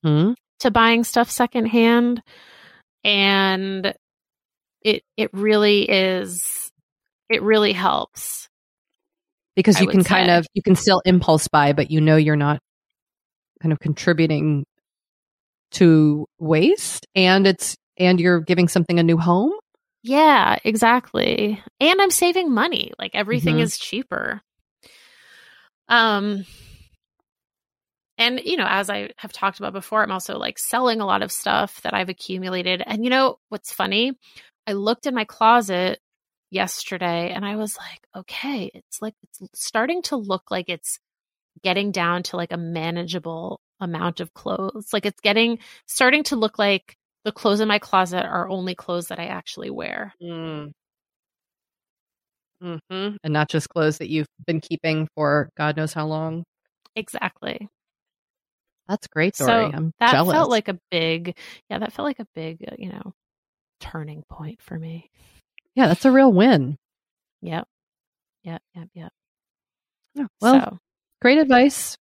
Mhm. 0.05 0.35
to 0.61 0.71
buying 0.71 1.03
stuff 1.03 1.31
secondhand 1.31 2.23
and 3.03 3.95
it 4.83 5.03
it 5.17 5.31
really 5.33 5.89
is 5.91 6.71
it 7.29 7.43
really 7.43 7.73
helps 7.73 8.49
because 9.57 9.81
you 9.81 9.89
can 9.89 10.05
kind 10.05 10.31
of 10.31 10.47
you 10.55 10.63
can 10.63 10.77
still 10.77 11.03
impulse 11.05 11.49
buy, 11.49 11.73
but 11.73 11.91
you 11.91 12.01
know 12.01 12.17
you're 12.17 12.37
not 12.37 12.61
kind 13.61 13.73
of 13.73 13.81
contributing 13.81 14.65
to 15.73 16.27
waste, 16.39 17.07
and 17.15 17.47
it's 17.47 17.77
and 17.99 18.19
you're 18.21 18.41
giving 18.41 18.69
something 18.69 18.99
a 18.99 19.03
new 19.03 19.19
home. 19.19 19.53
yeah 20.05 20.59
exactly. 20.65 21.63
And 21.81 22.01
i'm 22.01 22.11
saving 22.11 22.53
money. 22.53 22.93
Like 22.99 23.13
everything 23.15 23.57
Mhm. 23.57 23.63
is 23.63 23.79
cheaper. 23.79 24.41
Um 25.89 26.45
and 28.19 28.41
you 28.45 28.57
know 28.57 28.67
as 28.69 28.91
i 28.91 29.11
have 29.17 29.33
talked 29.33 29.59
about 29.59 29.73
before 29.73 30.03
i'm 30.03 30.11
also 30.13 30.39
like 30.39 30.59
selling 30.59 31.01
a 31.01 31.07
lot 31.07 31.23
of 31.23 31.33
stuff 31.33 31.81
that 31.83 31.95
i've 31.95 32.09
accumulated. 32.09 32.83
And 32.85 33.05
you 33.05 33.11
know 33.11 33.39
what's 33.49 33.73
funny? 33.73 34.13
I 34.67 34.73
looked 34.75 35.07
in 35.07 35.15
my 35.15 35.25
closet 35.25 35.99
yesterday 36.51 37.31
and 37.33 37.45
i 37.47 37.57
was 37.57 37.77
like 37.79 38.01
okay 38.15 38.71
it's 38.75 39.01
like 39.01 39.15
it's 39.23 39.41
starting 39.59 40.03
to 40.03 40.17
look 40.17 40.51
like 40.51 40.69
it's 40.69 40.99
getting 41.63 41.93
down 41.93 42.23
to 42.25 42.37
like 42.37 42.53
a 42.53 42.59
manageable 42.59 43.59
amount 43.83 44.21
of 44.21 44.33
clothes 44.35 44.93
like 44.93 45.05
it's 45.07 45.21
getting 45.21 45.59
starting 45.87 46.23
to 46.23 46.37
look 46.37 46.59
like 46.59 46.95
the 47.25 47.33
clothes 47.33 47.61
in 47.61 47.69
my 47.69 47.79
closet 47.79 48.25
are 48.25 48.49
only 48.49 48.75
clothes 48.75 49.09
that 49.09 49.19
i 49.19 49.27
actually 49.27 49.71
wear 49.71 50.15
Mm-hmm. 52.63 53.17
And 53.25 53.33
not 53.33 53.49
just 53.49 53.69
clothes 53.69 53.99
that 53.99 54.09
you've 54.09 54.29
been 54.47 54.61
keeping 54.61 55.09
for 55.17 55.49
God 55.57 55.77
knows 55.77 55.93
how 55.93 56.07
long. 56.07 56.45
exactly 56.95 57.69
That's 58.89 59.07
great, 59.09 59.35
Doree. 59.37 59.49
so 59.49 59.73
I'm 59.75 59.93
that 59.99 60.13
jealous. 60.13 60.33
felt 60.35 60.51
like 60.51 60.69
a 60.69 60.79
big 60.91 61.37
yeah 61.71 61.79
that 61.79 61.93
felt 61.93 62.07
like 62.07 62.21
a 62.21 62.27
big 62.35 62.59
uh, 62.71 62.75
you 62.79 62.89
know 62.91 63.13
turning 63.81 64.23
point 64.31 64.61
for 64.63 64.79
me 64.79 65.11
yeah, 65.75 65.89
that's 65.89 66.05
a 66.05 66.13
real 66.13 66.33
win. 66.33 66.77
yep 67.41 67.67
yep 68.45 68.63
yep 68.77 68.89
yep 68.95 69.13
Yeah, 70.15 70.27
well, 70.41 70.61
so 70.61 70.79
great 71.21 71.39
advice. 71.39 71.97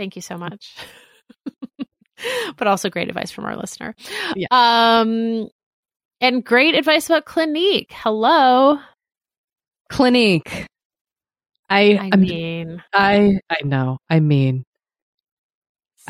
Thank 0.00 0.16
you 0.16 0.22
so 0.22 0.38
much 0.44 0.74
but 2.56 2.66
also 2.66 2.88
great 2.88 3.08
advice 3.08 3.30
from 3.30 3.44
our 3.44 3.54
listener 3.56 3.94
Yeah. 4.34 4.46
um 4.50 5.46
and 6.22 6.42
great 6.44 6.74
advice 6.74 7.06
about 7.10 7.26
clinique 7.26 7.92
hello 7.92 8.78
Clinique. 9.90 10.66
I 11.68 11.98
i 12.12 12.16
mean 12.16 12.82
I 12.94 13.40
I 13.50 13.56
know. 13.64 13.98
I 14.08 14.20
mean, 14.20 14.64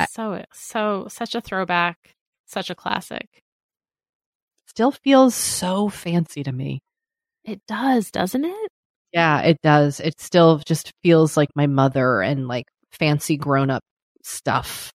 so 0.09 0.43
so 0.53 1.07
such 1.09 1.35
a 1.35 1.41
throwback 1.41 2.15
such 2.45 2.69
a 2.69 2.75
classic 2.75 3.41
still 4.67 4.91
feels 4.91 5.35
so 5.35 5.89
fancy 5.89 6.43
to 6.43 6.51
me. 6.51 6.79
it 7.43 7.61
does 7.67 8.11
doesn't 8.11 8.45
it 8.45 8.69
Yeah, 9.13 9.41
it 9.41 9.57
does. 9.61 9.99
It 9.99 10.21
still 10.21 10.59
just 10.59 10.91
feels 11.03 11.35
like 11.35 11.49
my 11.55 11.67
mother 11.67 12.21
and 12.21 12.47
like 12.47 12.65
fancy 12.91 13.37
grown 13.37 13.69
up 13.69 13.83
stuff. 14.23 14.91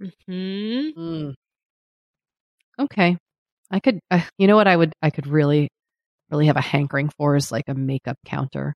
hmm 0.00 0.90
Mm. 0.96 1.34
Okay. 2.78 3.16
I 3.70 3.80
could, 3.80 4.00
uh, 4.10 4.22
you 4.38 4.46
know 4.46 4.56
what 4.56 4.68
I 4.68 4.76
would, 4.76 4.92
I 5.02 5.10
could 5.10 5.26
really, 5.26 5.70
really 6.30 6.46
have 6.46 6.56
a 6.56 6.62
hankering 6.62 7.10
for 7.10 7.36
is 7.36 7.52
like 7.52 7.64
a 7.68 7.74
makeup 7.74 8.18
counter. 8.26 8.74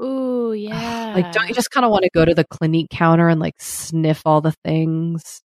Ooh, 0.00 0.52
yeah. 0.52 1.12
Like, 1.14 1.30
don't 1.32 1.48
you 1.48 1.54
just 1.54 1.70
kind 1.70 1.84
of 1.84 1.90
want 1.92 2.02
to 2.04 2.10
go 2.12 2.24
to 2.24 2.34
the 2.34 2.44
Clinique 2.44 2.90
counter 2.90 3.28
and 3.28 3.40
like 3.40 3.54
sniff 3.60 4.22
all 4.24 4.40
the 4.40 4.54
things, 4.64 5.42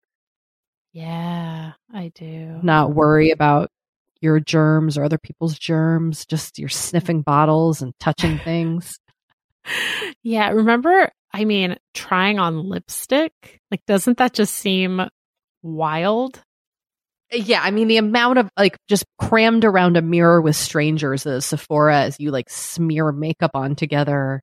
Yeah, 0.93 1.73
I 1.93 2.09
do. 2.15 2.61
not 2.63 2.95
worry 2.95 3.31
about 3.31 3.69
your 4.21 4.41
germs 4.41 4.97
or 4.97 5.05
other 5.05 5.19
people's 5.19 5.59
germs, 5.59 6.25
just 6.27 6.59
you're 6.59 6.69
sniffing 6.69 7.23
bottles 7.23 7.83
and 7.83 7.93
touching 8.01 8.39
things. 8.45 8.99
Yeah, 10.23 10.51
remember, 10.51 11.11
I 11.37 11.45
mean, 11.45 11.77
trying 11.93 12.39
on 12.39 12.71
lipstick? 12.71 13.61
Like, 13.71 13.85
doesn't 13.87 14.17
that 14.17 14.33
just 14.33 14.55
seem 14.55 15.03
wild? 15.63 16.43
Yeah, 17.31 17.61
I 17.61 17.73
mean 17.73 17.89
the 17.89 17.99
amount 17.99 18.39
of 18.39 18.49
like 18.57 18.79
just 18.89 19.05
crammed 19.19 19.67
around 19.67 19.99
a 19.99 20.03
mirror 20.03 20.41
with 20.41 20.57
strangers 20.57 21.27
at 21.27 21.43
Sephora 21.43 22.05
as 22.05 22.19
you 22.19 22.31
like 22.31 22.49
smear 22.49 23.13
makeup 23.13 23.51
on 23.53 23.77
together. 23.77 24.41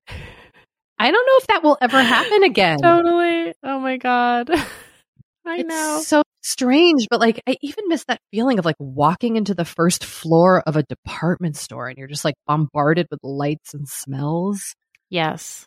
I 1.00 1.10
don't 1.10 1.26
know 1.26 1.38
if 1.38 1.48
that 1.48 1.64
will 1.64 1.80
ever 1.82 2.00
happen 2.00 2.44
again. 2.44 2.78
Totally. 2.78 3.56
Oh 3.64 3.80
my 3.80 3.98
God. 3.98 4.52
I 5.46 5.58
it's 5.58 5.68
know. 5.68 6.02
so 6.06 6.22
strange, 6.44 7.08
but 7.10 7.20
like 7.20 7.42
I 7.48 7.58
even 7.64 7.86
miss 7.88 8.04
that 8.06 8.22
feeling 8.30 8.60
of 8.60 8.66
like 8.66 8.76
walking 8.78 9.36
into 9.36 9.56
the 9.56 9.66
first 9.66 10.06
floor 10.06 10.62
of 10.68 10.76
a 10.76 10.84
department 10.84 11.58
store 11.58 11.88
and 11.88 11.98
you're 11.98 12.08
just 12.08 12.24
like 12.24 12.36
bombarded 12.46 13.08
with 13.10 13.20
lights 13.24 13.74
and 13.74 13.90
smells. 13.90 14.76
Yes. 15.10 15.66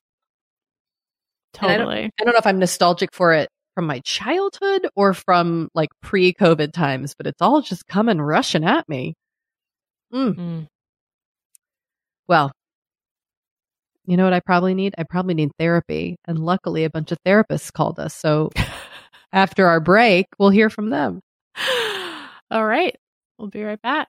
And 1.61 1.71
I 1.71 1.77
don't- 1.77 1.87
Totally. 1.87 2.11
I 2.21 2.25
don't 2.25 2.33
know 2.35 2.39
if 2.39 2.47
I'm 2.47 2.59
nostalgic 2.59 3.15
for 3.15 3.33
it 3.33 3.49
from 3.75 3.87
my 3.87 4.01
childhood 4.01 4.89
or 4.97 5.13
from 5.15 5.69
like 5.75 5.91
pre-COVID 6.03 6.73
times, 6.73 7.15
but 7.17 7.27
it's 7.27 7.43
all 7.43 7.61
just 7.61 7.87
coming 7.87 8.21
rushing 8.21 8.65
at 8.65 8.89
me. 8.89 9.15
Mm. 10.13 10.67
Well, 12.29 12.53
you 14.07 14.17
know 14.17 14.25
what 14.25 14.33
I 14.33 14.41
probably 14.41 14.75
need? 14.75 14.95
I 14.99 15.03
probably 15.03 15.35
need 15.35 15.51
therapy. 15.59 16.17
And 16.27 16.39
luckily, 16.39 16.85
a 16.85 16.91
bunch 16.91 17.13
of 17.13 17.19
therapists 17.27 17.73
called 17.73 17.99
us. 17.99 18.15
So 18.15 18.51
after 19.33 19.67
our 19.67 19.81
break, 19.81 20.27
we'll 20.39 20.51
hear 20.51 20.71
from 20.71 20.91
them. 20.91 21.21
All 22.51 22.65
right. 22.65 22.97
We'll 23.39 23.49
be 23.49 23.63
right 23.65 23.81
back. 23.83 24.09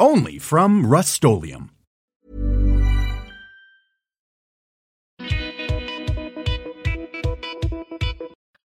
Only 0.00 0.38
from 0.38 0.86
Rust-Oleum 0.86 1.70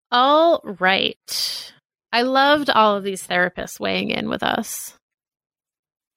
All 0.09 0.61
right. 0.63 1.73
I 2.13 2.21
loved 2.21 2.69
all 2.69 2.95
of 2.95 3.03
these 3.03 3.27
therapists 3.27 3.79
weighing 3.79 4.09
in 4.09 4.29
with 4.29 4.41
us. 4.41 4.93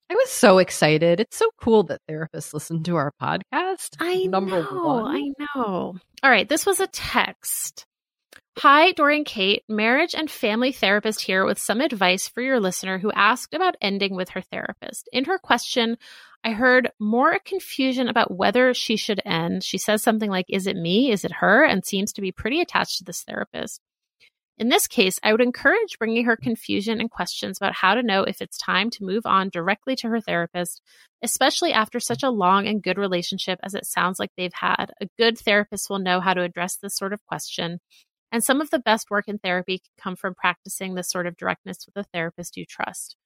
I 0.09 0.15
was 0.15 0.31
so 0.31 0.59
excited. 0.59 1.21
It's 1.21 1.37
so 1.37 1.51
cool 1.61 1.85
that 1.85 2.01
therapists 2.09 2.55
listen 2.55 2.83
to 2.85 2.97
our 2.97 3.13
podcast. 3.21 3.97
I 3.99 4.27
Number 4.27 4.63
know. 4.63 4.85
one. 4.85 5.17
I 5.17 5.33
know. 5.57 5.97
All 6.23 6.31
right. 6.31 6.49
This 6.49 6.67
was 6.67 6.81
a 6.81 6.87
text. 6.89 7.85
Hi, 8.59 8.93
Dorian 8.93 9.25
Kate, 9.25 9.63
marriage 9.69 10.15
and 10.15 10.31
family 10.31 10.73
therapist 10.73 11.23
here 11.23 11.47
with 11.47 11.59
some 11.59 11.81
advice 11.81 12.29
for 12.29 12.43
your 12.43 12.61
listener 12.61 12.99
who 12.99 13.13
asked 13.13 13.55
about 13.55 13.77
ending 13.81 14.15
with 14.15 14.31
her 14.31 14.43
therapist. 14.43 15.09
In 15.13 15.25
her 15.27 15.39
question, 15.39 15.97
I 16.45 16.51
heard 16.51 16.91
more 16.99 17.39
confusion 17.39 18.09
about 18.09 18.37
whether 18.37 18.75
she 18.75 18.97
should 18.97 19.23
end. 19.25 19.63
She 19.63 19.79
says 19.79 20.03
something 20.03 20.29
like, 20.29 20.47
Is 20.49 20.67
it 20.67 20.77
me? 20.77 21.11
Is 21.11 21.25
it 21.25 21.33
her? 21.33 21.65
and 21.65 21.85
seems 21.85 22.13
to 22.15 22.21
be 22.21 22.33
pretty 22.33 22.61
attached 22.61 22.99
to 22.99 23.05
this 23.05 23.23
therapist. 23.23 23.81
In 24.59 24.69
this 24.69 24.87
case, 24.87 25.19
I 25.23 25.33
would 25.33 25.41
encourage 25.41 25.99
bringing 25.99 26.27
her 26.27 26.37
confusion 26.37 27.01
and 27.01 27.11
questions 27.11 27.57
about 27.57 27.75
how 27.75 27.95
to 27.95 28.03
know 28.03 28.25
if 28.25 28.43
it's 28.43 28.59
time 28.59 28.91
to 28.91 29.05
move 29.05 29.25
on 29.25 29.49
directly 29.49 29.97
to 29.97 30.09
her 30.09 30.21
therapist, 30.21 30.83
especially 31.23 31.73
after 31.73 31.99
such 31.99 32.23
a 32.23 32.29
long 32.29 32.67
and 32.67 32.83
good 32.83 32.99
relationship 32.99 33.59
as 33.63 33.75
it 33.75 33.87
sounds 33.87 34.19
like 34.19 34.33
they've 34.37 34.53
had. 34.53 34.93
A 35.01 35.07
good 35.17 35.39
therapist 35.39 35.89
will 35.89 35.99
know 35.99 36.21
how 36.21 36.35
to 36.35 36.43
address 36.43 36.77
this 36.77 36.95
sort 36.95 37.15
of 37.15 37.25
question. 37.25 37.81
And 38.33 38.45
some 38.45 38.61
of 38.61 38.71
the 38.71 38.79
best 38.79 39.11
work 39.11 39.29
in 39.29 39.39
therapy 39.39 39.79
can 39.79 39.93
come 40.03 40.17
from 40.17 40.35
practicing 40.35 40.95
this 40.95 41.11
sort 41.11 41.27
of 41.27 41.37
directness 41.37 41.87
with 41.87 41.97
a 41.97 42.09
therapist 42.13 42.57
you 42.57 42.65
trust. 42.65 43.17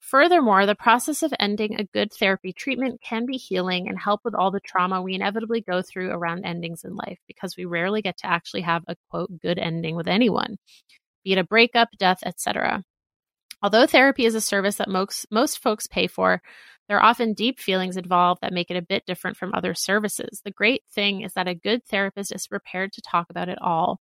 Furthermore, 0.00 0.64
the 0.64 0.74
process 0.74 1.22
of 1.22 1.32
ending 1.40 1.74
a 1.74 1.84
good 1.84 2.12
therapy 2.12 2.52
treatment 2.52 3.00
can 3.02 3.26
be 3.26 3.36
healing 3.36 3.88
and 3.88 3.98
help 3.98 4.20
with 4.24 4.34
all 4.34 4.50
the 4.50 4.60
trauma 4.60 5.02
we 5.02 5.14
inevitably 5.14 5.60
go 5.60 5.82
through 5.82 6.10
around 6.10 6.44
endings 6.44 6.84
in 6.84 6.94
life 6.94 7.18
because 7.26 7.56
we 7.56 7.64
rarely 7.64 8.00
get 8.00 8.16
to 8.18 8.26
actually 8.26 8.62
have 8.62 8.84
a 8.86 8.96
quote 9.10 9.30
good 9.40 9.58
ending 9.58 9.96
with 9.96 10.06
anyone, 10.06 10.56
be 11.24 11.32
it 11.32 11.38
a 11.38 11.44
breakup, 11.44 11.88
death, 11.98 12.20
etc. 12.24 12.84
Although 13.60 13.86
therapy 13.86 14.24
is 14.24 14.36
a 14.36 14.40
service 14.40 14.76
that 14.76 14.88
most, 14.88 15.26
most 15.32 15.58
folks 15.58 15.88
pay 15.88 16.06
for, 16.06 16.42
there 16.88 16.96
are 16.96 17.04
often 17.04 17.34
deep 17.34 17.60
feelings 17.60 17.96
involved 17.96 18.40
that 18.40 18.52
make 18.52 18.70
it 18.70 18.76
a 18.76 18.82
bit 18.82 19.04
different 19.06 19.36
from 19.36 19.52
other 19.54 19.74
services. 19.74 20.40
The 20.44 20.50
great 20.50 20.82
thing 20.90 21.20
is 21.20 21.34
that 21.34 21.46
a 21.46 21.54
good 21.54 21.84
therapist 21.84 22.34
is 22.34 22.46
prepared 22.46 22.92
to 22.94 23.02
talk 23.02 23.28
about 23.30 23.48
it 23.48 23.58
all. 23.60 24.00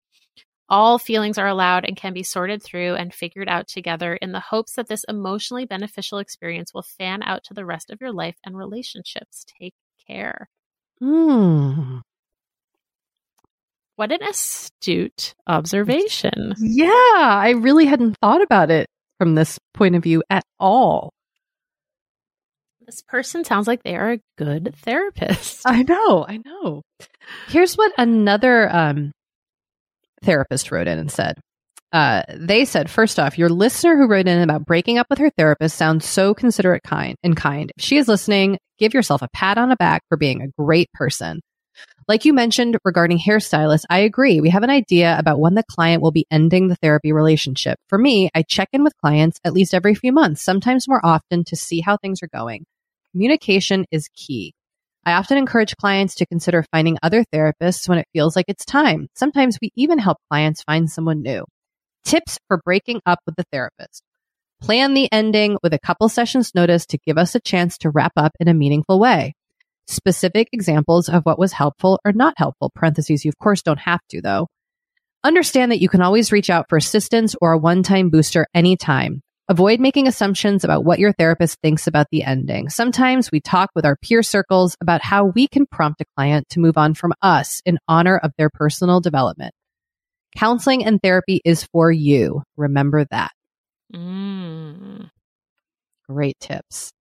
All 0.69 0.97
feelings 0.97 1.37
are 1.37 1.47
allowed 1.47 1.85
and 1.85 1.95
can 1.95 2.13
be 2.13 2.23
sorted 2.23 2.61
through 2.61 2.95
and 2.95 3.13
figured 3.13 3.47
out 3.47 3.67
together 3.67 4.15
in 4.15 4.31
the 4.31 4.39
hopes 4.39 4.73
that 4.73 4.87
this 4.87 5.05
emotionally 5.07 5.65
beneficial 5.65 6.19
experience 6.19 6.73
will 6.73 6.83
fan 6.83 7.23
out 7.23 7.43
to 7.45 7.53
the 7.53 7.65
rest 7.65 7.89
of 7.89 7.99
your 8.01 8.11
life 8.11 8.35
and 8.45 8.57
relationships. 8.57 9.45
Take 9.59 9.75
care. 10.07 10.49
Hmm. 10.99 11.99
What 13.95 14.11
an 14.11 14.23
astute 14.23 15.35
observation. 15.47 16.53
Yeah, 16.59 16.91
I 16.91 17.55
really 17.57 17.85
hadn't 17.85 18.17
thought 18.21 18.41
about 18.41 18.69
it 18.69 18.87
from 19.17 19.35
this 19.35 19.57
point 19.73 19.95
of 19.95 20.03
view 20.03 20.21
at 20.29 20.43
all. 20.59 21.11
This 22.87 23.01
person 23.01 23.43
sounds 23.43 23.67
like 23.67 23.83
they 23.83 23.97
are 23.97 24.13
a 24.13 24.19
good 24.37 24.73
therapist. 24.77 25.63
I 25.65 25.83
know, 25.83 26.25
I 26.25 26.37
know. 26.37 26.83
Here's 27.49 27.75
what 27.75 27.91
another 27.97 28.73
um, 28.73 29.11
therapist 30.23 30.71
wrote 30.71 30.87
in 30.87 30.97
and 30.97 31.11
said. 31.11 31.35
Uh, 31.91 32.23
they 32.33 32.63
said, 32.63 32.89
first 32.89 33.19
off, 33.19 33.37
your 33.37 33.49
listener 33.49 33.97
who 33.97 34.07
wrote 34.07 34.27
in 34.27 34.41
about 34.41 34.65
breaking 34.65 34.99
up 34.99 35.07
with 35.09 35.19
her 35.19 35.29
therapist 35.31 35.75
sounds 35.75 36.05
so 36.05 36.33
considerate 36.33 36.83
kind 36.83 37.17
and 37.23 37.35
kind. 37.35 37.73
If 37.77 37.83
she 37.83 37.97
is 37.97 38.07
listening, 38.07 38.57
give 38.79 38.93
yourself 38.93 39.21
a 39.21 39.29
pat 39.33 39.57
on 39.57 39.67
the 39.67 39.75
back 39.75 40.03
for 40.07 40.15
being 40.15 40.41
a 40.41 40.61
great 40.61 40.89
person. 40.93 41.41
Like 42.07 42.23
you 42.23 42.31
mentioned 42.31 42.77
regarding 42.85 43.19
hairstylists, 43.19 43.83
I 43.89 43.99
agree. 43.99 44.39
We 44.39 44.49
have 44.49 44.63
an 44.63 44.69
idea 44.69 45.17
about 45.19 45.41
when 45.41 45.55
the 45.55 45.63
client 45.69 46.01
will 46.01 46.11
be 46.11 46.25
ending 46.31 46.69
the 46.69 46.77
therapy 46.77 47.11
relationship. 47.11 47.77
For 47.89 47.97
me, 47.97 48.29
I 48.33 48.43
check 48.43 48.69
in 48.71 48.85
with 48.85 48.95
clients 49.03 49.41
at 49.43 49.51
least 49.51 49.73
every 49.73 49.93
few 49.93 50.13
months, 50.13 50.41
sometimes 50.41 50.87
more 50.87 51.05
often 51.05 51.43
to 51.45 51.57
see 51.57 51.81
how 51.81 51.97
things 51.97 52.23
are 52.23 52.29
going. 52.33 52.65
Communication 53.17 53.83
is 53.89 54.09
key. 54.13 54.53
I 55.03 55.13
often 55.13 55.39
encourage 55.39 55.75
clients 55.77 56.13
to 56.15 56.27
consider 56.27 56.63
finding 56.71 56.99
other 57.01 57.25
therapists 57.33 57.89
when 57.89 57.97
it 57.97 58.05
feels 58.13 58.35
like 58.35 58.45
it's 58.47 58.63
time. 58.63 59.07
Sometimes 59.15 59.57
we 59.59 59.71
even 59.75 59.97
help 59.97 60.19
clients 60.29 60.61
find 60.61 60.87
someone 60.87 61.23
new. 61.23 61.43
Tips 62.05 62.37
for 62.47 62.61
breaking 62.63 63.01
up 63.07 63.17
with 63.25 63.35
the 63.35 63.45
therapist. 63.51 64.03
Plan 64.61 64.93
the 64.93 65.11
ending 65.11 65.57
with 65.63 65.73
a 65.73 65.79
couple 65.79 66.09
sessions 66.09 66.53
notice 66.53 66.85
to 66.85 66.99
give 67.07 67.17
us 67.17 67.33
a 67.33 67.39
chance 67.39 67.79
to 67.79 67.89
wrap 67.89 68.11
up 68.17 68.33
in 68.39 68.47
a 68.47 68.53
meaningful 68.53 68.99
way. 68.99 69.33
Specific 69.87 70.49
examples 70.53 71.09
of 71.09 71.23
what 71.23 71.39
was 71.39 71.53
helpful 71.53 71.99
or 72.05 72.11
not 72.11 72.35
helpful, 72.37 72.71
parentheses, 72.75 73.25
you 73.25 73.29
of 73.29 73.39
course 73.39 73.63
don't 73.63 73.79
have 73.79 74.01
to 74.11 74.21
though. 74.21 74.45
Understand 75.23 75.71
that 75.71 75.81
you 75.81 75.89
can 75.89 76.03
always 76.03 76.31
reach 76.31 76.51
out 76.51 76.67
for 76.69 76.77
assistance 76.77 77.35
or 77.41 77.53
a 77.53 77.57
one-time 77.57 78.11
booster 78.11 78.45
anytime. 78.53 79.23
Avoid 79.49 79.79
making 79.79 80.07
assumptions 80.07 80.65
about 80.65 80.83
what 80.83 80.99
your 80.99 81.13
therapist 81.13 81.59
thinks 81.61 81.87
about 81.87 82.07
the 82.11 82.23
ending. 82.23 82.67
Sometimes 82.69 83.31
we 83.31 83.39
talk 83.39 83.69
with 83.75 83.85
our 83.85 83.95
peer 83.95 84.21
circles 84.21 84.75
about 84.81 85.01
how 85.01 85.25
we 85.27 85.47
can 85.47 85.65
prompt 85.65 86.01
a 86.01 86.05
client 86.17 86.49
to 86.49 86.59
move 86.59 86.77
on 86.77 86.93
from 86.93 87.13
us 87.21 87.61
in 87.65 87.79
honor 87.87 88.17
of 88.17 88.33
their 88.37 88.49
personal 88.49 88.99
development. 88.99 89.53
Counseling 90.35 90.83
and 90.85 90.99
therapy 91.01 91.39
is 91.45 91.63
for 91.63 91.89
you. 91.89 92.43
Remember 92.57 93.05
that. 93.09 93.31
Mm. 93.95 95.09
Great 96.09 96.37
tips. 96.41 96.91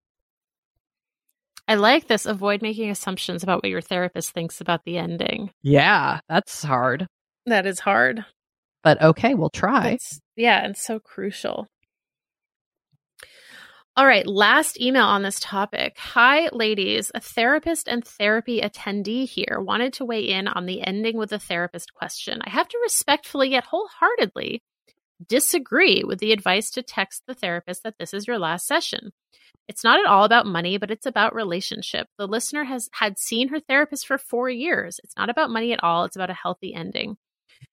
I 1.66 1.74
like 1.74 2.06
this. 2.06 2.26
Avoid 2.26 2.62
making 2.62 2.90
assumptions 2.90 3.42
about 3.42 3.64
what 3.64 3.70
your 3.70 3.80
therapist 3.80 4.30
thinks 4.30 4.60
about 4.60 4.84
the 4.84 4.98
ending. 4.98 5.50
Yeah, 5.64 6.20
that's 6.28 6.62
hard, 6.62 7.08
That 7.46 7.66
is 7.66 7.80
hard. 7.80 8.24
but 8.84 9.02
okay, 9.02 9.34
we'll 9.34 9.50
try. 9.50 9.98
Yeah, 10.36 10.68
it's 10.68 10.86
so 10.86 11.00
crucial. 11.00 11.66
All 13.98 14.06
right, 14.06 14.26
last 14.26 14.78
email 14.78 15.06
on 15.06 15.22
this 15.22 15.40
topic. 15.40 15.96
Hi, 15.96 16.50
ladies. 16.52 17.10
A 17.14 17.20
therapist 17.20 17.88
and 17.88 18.04
therapy 18.04 18.60
attendee 18.60 19.26
here 19.26 19.58
wanted 19.58 19.94
to 19.94 20.04
weigh 20.04 20.28
in 20.28 20.48
on 20.48 20.66
the 20.66 20.82
ending 20.82 21.16
with 21.16 21.30
the 21.30 21.38
therapist 21.38 21.94
question. 21.94 22.42
I 22.44 22.50
have 22.50 22.68
to 22.68 22.78
respectfully 22.82 23.52
yet 23.52 23.64
wholeheartedly 23.64 24.62
disagree 25.26 26.04
with 26.04 26.18
the 26.18 26.32
advice 26.32 26.70
to 26.72 26.82
text 26.82 27.22
the 27.26 27.32
therapist 27.32 27.84
that 27.84 27.94
this 27.98 28.12
is 28.12 28.26
your 28.26 28.38
last 28.38 28.66
session. 28.66 29.12
It's 29.66 29.82
not 29.82 29.98
at 29.98 30.04
all 30.04 30.24
about 30.24 30.44
money, 30.44 30.76
but 30.76 30.90
it's 30.90 31.06
about 31.06 31.34
relationship. 31.34 32.06
The 32.18 32.28
listener 32.28 32.64
has 32.64 32.90
had 32.92 33.18
seen 33.18 33.48
her 33.48 33.60
therapist 33.60 34.06
for 34.06 34.18
four 34.18 34.50
years. 34.50 35.00
It's 35.04 35.16
not 35.16 35.30
about 35.30 35.48
money 35.48 35.72
at 35.72 35.82
all. 35.82 36.04
It's 36.04 36.16
about 36.16 36.28
a 36.28 36.34
healthy 36.34 36.74
ending. 36.74 37.16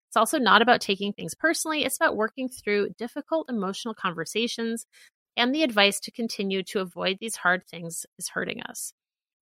It's 0.08 0.16
also 0.16 0.38
not 0.38 0.62
about 0.62 0.80
taking 0.80 1.12
things 1.12 1.36
personally. 1.36 1.84
It's 1.84 1.98
about 1.98 2.16
working 2.16 2.48
through 2.48 2.92
difficult 2.98 3.50
emotional 3.50 3.96
conversations 3.96 4.86
and 5.36 5.54
the 5.54 5.64
advice 5.64 6.00
to 6.02 6.12
continue 6.12 6.64
to 6.64 6.80
avoid 6.80 7.18
these 7.20 7.36
hard 7.36 7.68
things 7.68 8.06
is 8.18 8.30
hurting 8.30 8.62
us. 8.64 8.94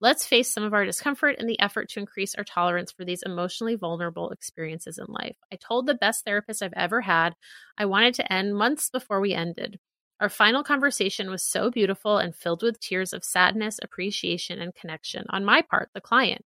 Let's 0.02 0.24
face 0.24 0.50
some 0.50 0.62
of 0.62 0.72
our 0.72 0.86
discomfort 0.86 1.36
in 1.38 1.46
the 1.46 1.60
effort 1.60 1.90
to 1.90 2.00
increase 2.00 2.34
our 2.34 2.44
tolerance 2.44 2.90
for 2.90 3.04
these 3.04 3.22
emotionally 3.22 3.74
vulnerable 3.74 4.30
experiences 4.30 4.98
in 4.98 5.04
life. 5.08 5.36
I 5.52 5.56
told 5.56 5.86
the 5.86 5.94
best 5.94 6.24
therapist 6.24 6.62
I've 6.62 6.72
ever 6.74 7.02
had 7.02 7.34
I 7.76 7.84
wanted 7.84 8.14
to 8.14 8.32
end 8.32 8.56
months 8.56 8.88
before 8.88 9.20
we 9.20 9.34
ended. 9.34 9.78
Our 10.18 10.30
final 10.30 10.62
conversation 10.62 11.30
was 11.30 11.42
so 11.42 11.70
beautiful 11.70 12.18
and 12.18 12.34
filled 12.34 12.62
with 12.62 12.80
tears 12.80 13.12
of 13.12 13.24
sadness, 13.24 13.78
appreciation, 13.82 14.60
and 14.60 14.74
connection 14.74 15.24
on 15.30 15.44
my 15.44 15.62
part, 15.62 15.90
the 15.92 16.00
client. 16.00 16.44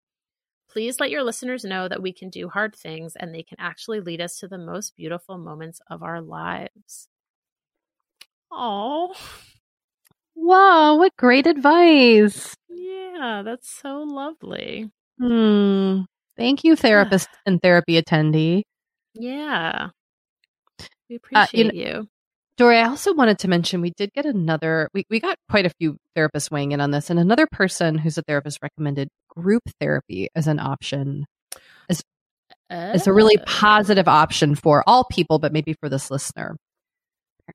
Please 0.70 1.00
let 1.00 1.10
your 1.10 1.22
listeners 1.22 1.64
know 1.64 1.86
that 1.88 2.00
we 2.00 2.14
can 2.14 2.30
do 2.30 2.48
hard 2.48 2.74
things 2.74 3.14
and 3.16 3.34
they 3.34 3.42
can 3.42 3.58
actually 3.60 4.00
lead 4.00 4.22
us 4.22 4.38
to 4.38 4.48
the 4.48 4.56
most 4.56 4.96
beautiful 4.96 5.36
moments 5.36 5.80
of 5.90 6.02
our 6.02 6.22
lives. 6.22 7.08
Oh, 8.54 9.14
Wow, 10.34 10.96
what 10.96 11.16
great 11.16 11.46
advice. 11.46 12.54
yeah, 12.68 13.42
that's 13.44 13.70
so 13.70 14.02
lovely. 14.02 14.90
Hmm. 15.18 16.00
Thank 16.36 16.64
you, 16.64 16.74
therapist 16.76 17.28
and 17.46 17.60
therapy 17.62 18.00
attendee. 18.00 18.62
Yeah. 19.14 19.88
We 20.78 20.84
Uh, 20.86 20.88
you 21.08 21.16
appreciate 21.16 21.74
you. 21.74 22.08
Doree, 22.56 22.78
I 22.78 22.88
also 22.88 23.14
wanted 23.14 23.38
to 23.40 23.48
mention 23.48 23.80
we 23.80 23.92
did 23.96 24.12
get 24.14 24.26
another, 24.26 24.88
we, 24.94 25.04
we 25.10 25.20
got 25.20 25.36
quite 25.50 25.64
a 25.66 25.70
few 25.78 25.96
therapists 26.16 26.50
weighing 26.50 26.72
in 26.72 26.80
on 26.80 26.90
this, 26.90 27.08
and 27.10 27.18
another 27.18 27.46
person 27.50 27.96
who's 27.98 28.18
a 28.18 28.22
therapist 28.22 28.58
recommended 28.62 29.08
group 29.28 29.62
therapy 29.80 30.28
as 30.34 30.46
an 30.46 30.58
option. 30.58 31.24
It's 32.70 33.06
a 33.06 33.12
really 33.12 33.36
Oh. 33.38 33.44
positive 33.46 34.08
option 34.08 34.54
for 34.54 34.82
all 34.86 35.04
people, 35.04 35.38
but 35.38 35.52
maybe 35.52 35.74
for 35.80 35.88
this 35.90 36.10
listener. 36.10 36.56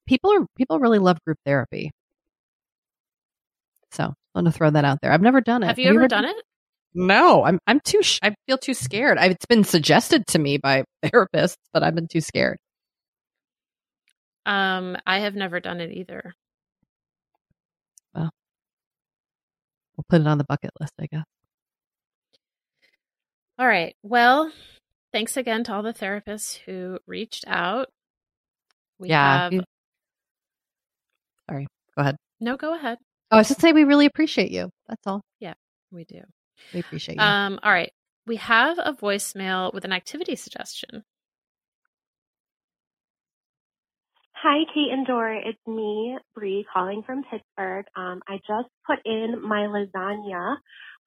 People 0.06 0.32
are 0.34 0.46
people 0.58 0.80
really 0.80 1.00
love 1.00 1.18
group 1.26 1.38
therapy. 1.46 1.92
So 3.92 4.04
I'm 4.04 4.14
gonna 4.36 4.52
throw 4.52 4.70
that 4.70 4.86
out 4.86 5.00
there. 5.02 5.12
I've 5.12 5.22
never 5.22 5.42
done 5.42 5.64
it. 5.64 5.68
Have 5.68 5.80
you 5.80 5.90
ever 5.90 6.08
done 6.08 6.26
it? 6.26 6.36
No, 6.94 7.44
I'm 7.44 7.60
I'm 7.68 7.80
too. 7.80 8.02
Sh- 8.02 8.20
I 8.22 8.36
feel 8.48 8.58
too 8.58 8.74
scared. 8.74 9.18
I, 9.18 9.28
it's 9.28 9.46
been 9.46 9.64
suggested 9.64 10.26
to 10.28 10.40
me 10.40 10.58
by 10.58 10.84
therapists, 11.06 11.58
but 11.74 11.84
I've 11.84 11.96
been 11.96 12.08
too 12.08 12.22
scared. 12.22 12.58
Um, 14.46 14.98
I 15.06 15.20
have 15.20 15.36
never 15.36 15.60
done 15.60 15.82
it 15.82 15.92
either. 15.92 16.34
Well, 18.16 18.32
we'll 19.98 20.06
put 20.10 20.22
it 20.22 20.28
on 20.28 20.38
the 20.38 20.46
bucket 20.46 20.72
list, 20.80 20.94
I 21.00 21.08
guess. 21.12 21.26
All 23.60 23.68
right. 23.68 23.96
Well, 24.04 24.52
thanks 25.12 25.36
again 25.36 25.64
to 25.66 25.74
all 25.74 25.84
the 25.84 25.94
therapists 25.94 26.58
who 26.66 27.00
reached 27.08 27.44
out. 27.48 27.90
We 29.00 29.10
yeah. 29.10 29.44
have 29.44 29.54
you- 29.54 29.64
Sorry. 31.50 31.68
Go 31.96 32.02
ahead. 32.02 32.18
no. 32.40 32.58
Go 32.58 32.76
ahead. 32.76 32.98
Oh, 33.32 33.38
I 33.38 33.42
should 33.44 33.60
say 33.60 33.74
we 33.74 33.84
really 33.84 34.06
appreciate 34.06 34.52
you. 34.52 34.70
That's 34.88 35.06
all. 35.06 35.22
Yeah, 35.40 35.54
we 35.92 36.06
do. 36.06 36.22
We 36.74 36.80
appreciate 36.80 37.16
you. 37.16 37.22
Um. 37.24 37.60
All 37.64 37.72
right. 37.72 37.92
We 38.26 38.36
have 38.38 38.78
a 38.78 38.94
voicemail 38.94 39.74
with 39.74 39.86
an 39.86 39.94
activity 39.94 40.36
suggestion. 40.36 41.04
Hi, 44.34 44.66
Kate 44.74 44.92
and 44.92 45.08
Dora. 45.08 45.40
It's 45.44 45.60
me, 45.66 46.18
Bree, 46.36 46.66
calling 46.72 47.02
from 47.06 47.24
Pittsburgh. 47.24 47.86
Um, 47.96 48.22
I 48.28 48.36
just 48.38 48.70
put 48.86 49.00
in 49.04 49.42
my 49.42 49.62
lasagna 49.62 50.58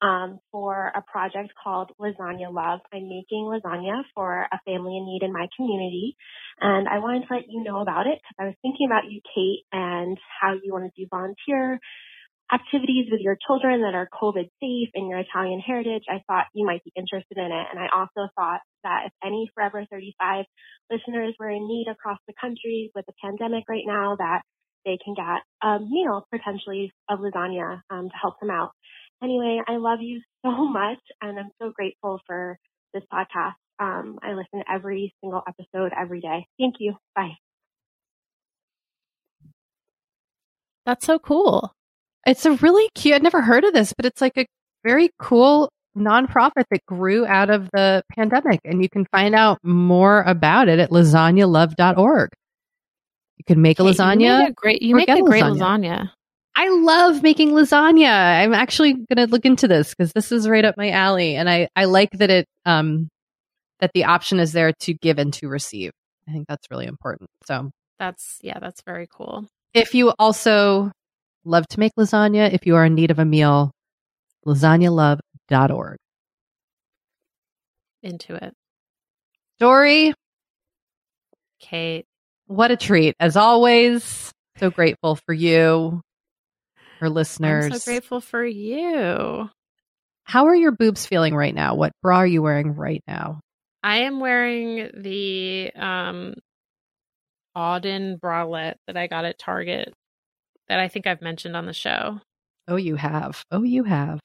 um, 0.02 0.40
for 0.50 0.92
a 0.94 1.02
project 1.02 1.52
called 1.62 1.90
Lasagna 2.00 2.52
Love. 2.52 2.80
I'm 2.92 3.08
making 3.08 3.44
lasagna 3.44 4.02
for 4.14 4.46
a 4.50 4.58
family 4.64 4.96
in 4.96 5.06
need 5.06 5.22
in 5.22 5.32
my 5.32 5.46
community, 5.56 6.16
and 6.60 6.88
I 6.88 6.98
wanted 6.98 7.26
to 7.26 7.34
let 7.34 7.44
you 7.48 7.62
know 7.62 7.80
about 7.80 8.06
it 8.06 8.18
because 8.18 8.36
I 8.38 8.44
was 8.46 8.54
thinking 8.62 8.86
about 8.86 9.10
you, 9.10 9.20
Kate, 9.34 9.64
and 9.72 10.18
how 10.40 10.54
you 10.54 10.72
want 10.72 10.92
to 10.92 11.00
do 11.00 11.06
volunteer 11.10 11.78
activities 12.52 13.06
with 13.10 13.20
your 13.20 13.38
children 13.46 13.82
that 13.82 13.94
are 13.94 14.08
COVID 14.10 14.50
safe 14.58 14.90
and 14.94 15.08
your 15.08 15.20
Italian 15.20 15.60
heritage. 15.60 16.02
I 16.10 16.22
thought 16.26 16.46
you 16.52 16.66
might 16.66 16.82
be 16.84 16.92
interested 16.96 17.38
in 17.38 17.46
it, 17.46 17.66
and 17.70 17.78
I 17.78 17.86
also 17.94 18.28
thought 18.34 18.60
that 18.82 19.06
if 19.06 19.12
any 19.24 19.48
Forever 19.54 19.86
35 19.90 20.44
listeners 20.90 21.34
were 21.38 21.50
in 21.50 21.68
need 21.68 21.86
across 21.90 22.18
the 22.26 22.34
country 22.40 22.90
with 22.94 23.06
the 23.06 23.14
pandemic 23.22 23.64
right 23.68 23.86
now 23.86 24.16
that 24.16 24.42
they 24.84 24.98
can 25.04 25.14
get 25.14 25.44
a 25.62 25.78
meal 25.78 26.26
potentially 26.32 26.92
of 27.08 27.20
lasagna 27.20 27.82
um, 27.90 28.08
to 28.08 28.16
help 28.20 28.40
them 28.40 28.50
out. 28.50 28.70
Anyway, 29.22 29.60
I 29.66 29.76
love 29.76 30.00
you 30.00 30.20
so 30.44 30.50
much 30.68 30.98
and 31.20 31.38
I'm 31.38 31.50
so 31.60 31.70
grateful 31.74 32.20
for 32.26 32.58
this 32.94 33.02
podcast. 33.12 33.54
Um, 33.78 34.18
I 34.22 34.32
listen 34.32 34.60
to 34.60 34.64
every 34.70 35.14
single 35.22 35.42
episode 35.48 35.92
every 35.98 36.20
day. 36.20 36.46
Thank 36.58 36.76
you. 36.80 36.94
Bye. 37.16 37.36
That's 40.86 41.06
so 41.06 41.18
cool. 41.18 41.72
It's 42.26 42.44
a 42.44 42.52
really 42.52 42.88
cute. 42.94 43.14
I'd 43.14 43.22
never 43.22 43.40
heard 43.40 43.64
of 43.64 43.72
this, 43.72 43.92
but 43.94 44.04
it's 44.06 44.20
like 44.20 44.36
a 44.36 44.46
very 44.84 45.10
cool 45.18 45.70
nonprofit 45.96 46.64
that 46.70 46.84
grew 46.86 47.26
out 47.26 47.50
of 47.50 47.68
the 47.72 48.02
pandemic, 48.14 48.60
and 48.64 48.82
you 48.82 48.88
can 48.88 49.06
find 49.12 49.34
out 49.34 49.58
more 49.62 50.22
about 50.22 50.68
it 50.68 50.78
at 50.78 50.90
lasagnalove.org. 50.90 52.28
You 53.38 53.44
can 53.46 53.62
make 53.62 53.78
a 53.78 53.82
Kate, 53.82 53.88
You 53.88 53.94
lasagna. 53.94 54.38
make 54.40 54.48
a 54.50 54.52
great. 54.52 54.82
You 54.82 54.94
or 54.94 54.98
make 54.98 55.08
a 55.08 55.14
a 55.14 55.22
great 55.22 55.42
lasagna. 55.44 55.58
lasagna. 55.58 56.10
I 56.56 56.68
love 56.68 57.22
making 57.22 57.50
lasagna. 57.52 58.08
I'm 58.10 58.52
actually 58.52 58.92
going 58.94 59.16
to 59.16 59.26
look 59.26 59.44
into 59.44 59.66
this 59.68 59.90
because 59.94 60.12
this 60.12 60.30
is 60.32 60.48
right 60.48 60.64
up 60.64 60.76
my 60.76 60.90
alley, 60.90 61.36
and 61.36 61.48
I 61.48 61.68
I 61.76 61.84
like 61.86 62.10
that 62.12 62.30
it 62.30 62.46
um 62.66 63.08
that 63.80 63.92
the 63.94 64.04
option 64.04 64.38
is 64.40 64.52
there 64.52 64.72
to 64.80 64.94
give 64.94 65.18
and 65.18 65.32
to 65.34 65.48
receive. 65.48 65.92
I 66.28 66.32
think 66.32 66.46
that's 66.48 66.70
really 66.70 66.86
important. 66.86 67.30
So 67.46 67.70
That's 67.98 68.38
yeah. 68.42 68.58
That's 68.58 68.82
very 68.82 69.08
cool. 69.10 69.46
if 69.74 69.94
you 69.94 70.12
also 70.18 70.92
love 71.44 71.66
to 71.68 71.80
make 71.80 71.92
lasagna, 71.98 72.52
if 72.52 72.66
you 72.66 72.76
are 72.76 72.84
in 72.84 72.94
need 72.94 73.10
of 73.10 73.18
a 73.18 73.24
meal, 73.24 73.70
lasagnalove.org. 74.46 75.96
Into 78.02 78.34
it, 78.34 78.54
Doree, 79.58 80.14
Kate. 81.60 82.06
what 82.46 82.70
a 82.70 82.76
treat. 82.76 83.14
As 83.20 83.36
always, 83.36 84.32
so 84.56 84.70
grateful 84.70 85.16
for 85.16 85.34
you, 85.34 86.00
our 87.00 87.08
listeners. 87.08 87.66
I'm 87.66 87.78
so 87.78 87.84
grateful 87.84 88.20
for 88.20 88.44
you. 88.44 89.50
How 90.24 90.46
are 90.46 90.54
your 90.54 90.72
boobs 90.72 91.06
feeling 91.06 91.34
right 91.34 91.54
now? 91.54 91.74
What 91.74 91.92
bra 92.02 92.18
are 92.18 92.26
you 92.26 92.42
wearing 92.42 92.74
right 92.74 93.02
now? 93.08 93.40
I 93.82 93.98
am 94.02 94.20
wearing 94.20 94.90
the 94.94 95.72
um 95.74 96.34
Auden 97.56 98.18
bralette 98.20 98.76
that 98.86 98.96
I 98.96 99.06
got 99.06 99.24
at 99.24 99.38
Target 99.38 99.92
that 100.68 100.78
I 100.78 100.88
think 100.88 101.06
I've 101.06 101.22
mentioned 101.22 101.56
on 101.56 101.66
the 101.66 101.72
show. 101.72 102.20
Oh, 102.68 102.76
you 102.76 102.94
have. 102.94 103.42
Oh, 103.50 103.64
you 103.64 103.82
have. 103.84 104.20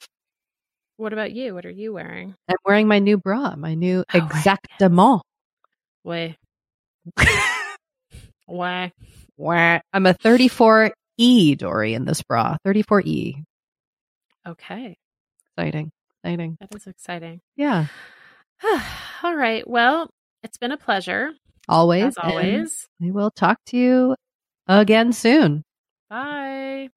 What 0.97 1.11
about 1.11 1.31
you? 1.31 1.53
What 1.55 1.65
are 1.65 1.71
you 1.71 1.93
wearing? 1.93 2.35
I'm 2.47 2.55
wearing 2.65 2.87
my 2.87 2.99
new 2.99 3.17
bra, 3.17 3.55
my 3.55 3.73
new 3.73 4.03
Oh. 4.13 4.19
Exactement. 4.19 5.21
Way. 6.03 6.37
Why? 8.45 8.91
Wah. 9.37 9.79
I'm 9.91 10.05
a 10.05 10.13
34E, 11.19 11.57
Doree, 11.57 11.93
in 11.93 12.05
this 12.05 12.21
bra. 12.21 12.57
34E. 12.65 13.43
Okay. 14.47 14.97
Exciting. 15.57 15.91
Exciting. 16.23 16.57
That 16.59 16.75
is 16.75 16.87
exciting. 16.87 17.41
Yeah. 17.55 17.87
All 19.23 19.35
right. 19.35 19.67
Well, 19.67 20.09
it's 20.43 20.57
been 20.57 20.71
a 20.71 20.77
pleasure 20.77 21.31
Always. 21.67 22.05
as 22.05 22.17
always. 22.17 22.87
We 22.99 23.11
will 23.11 23.31
talk 23.31 23.57
to 23.67 23.77
you 23.77 24.15
again 24.67 25.13
soon. 25.13 25.63
Bye. 26.09 26.89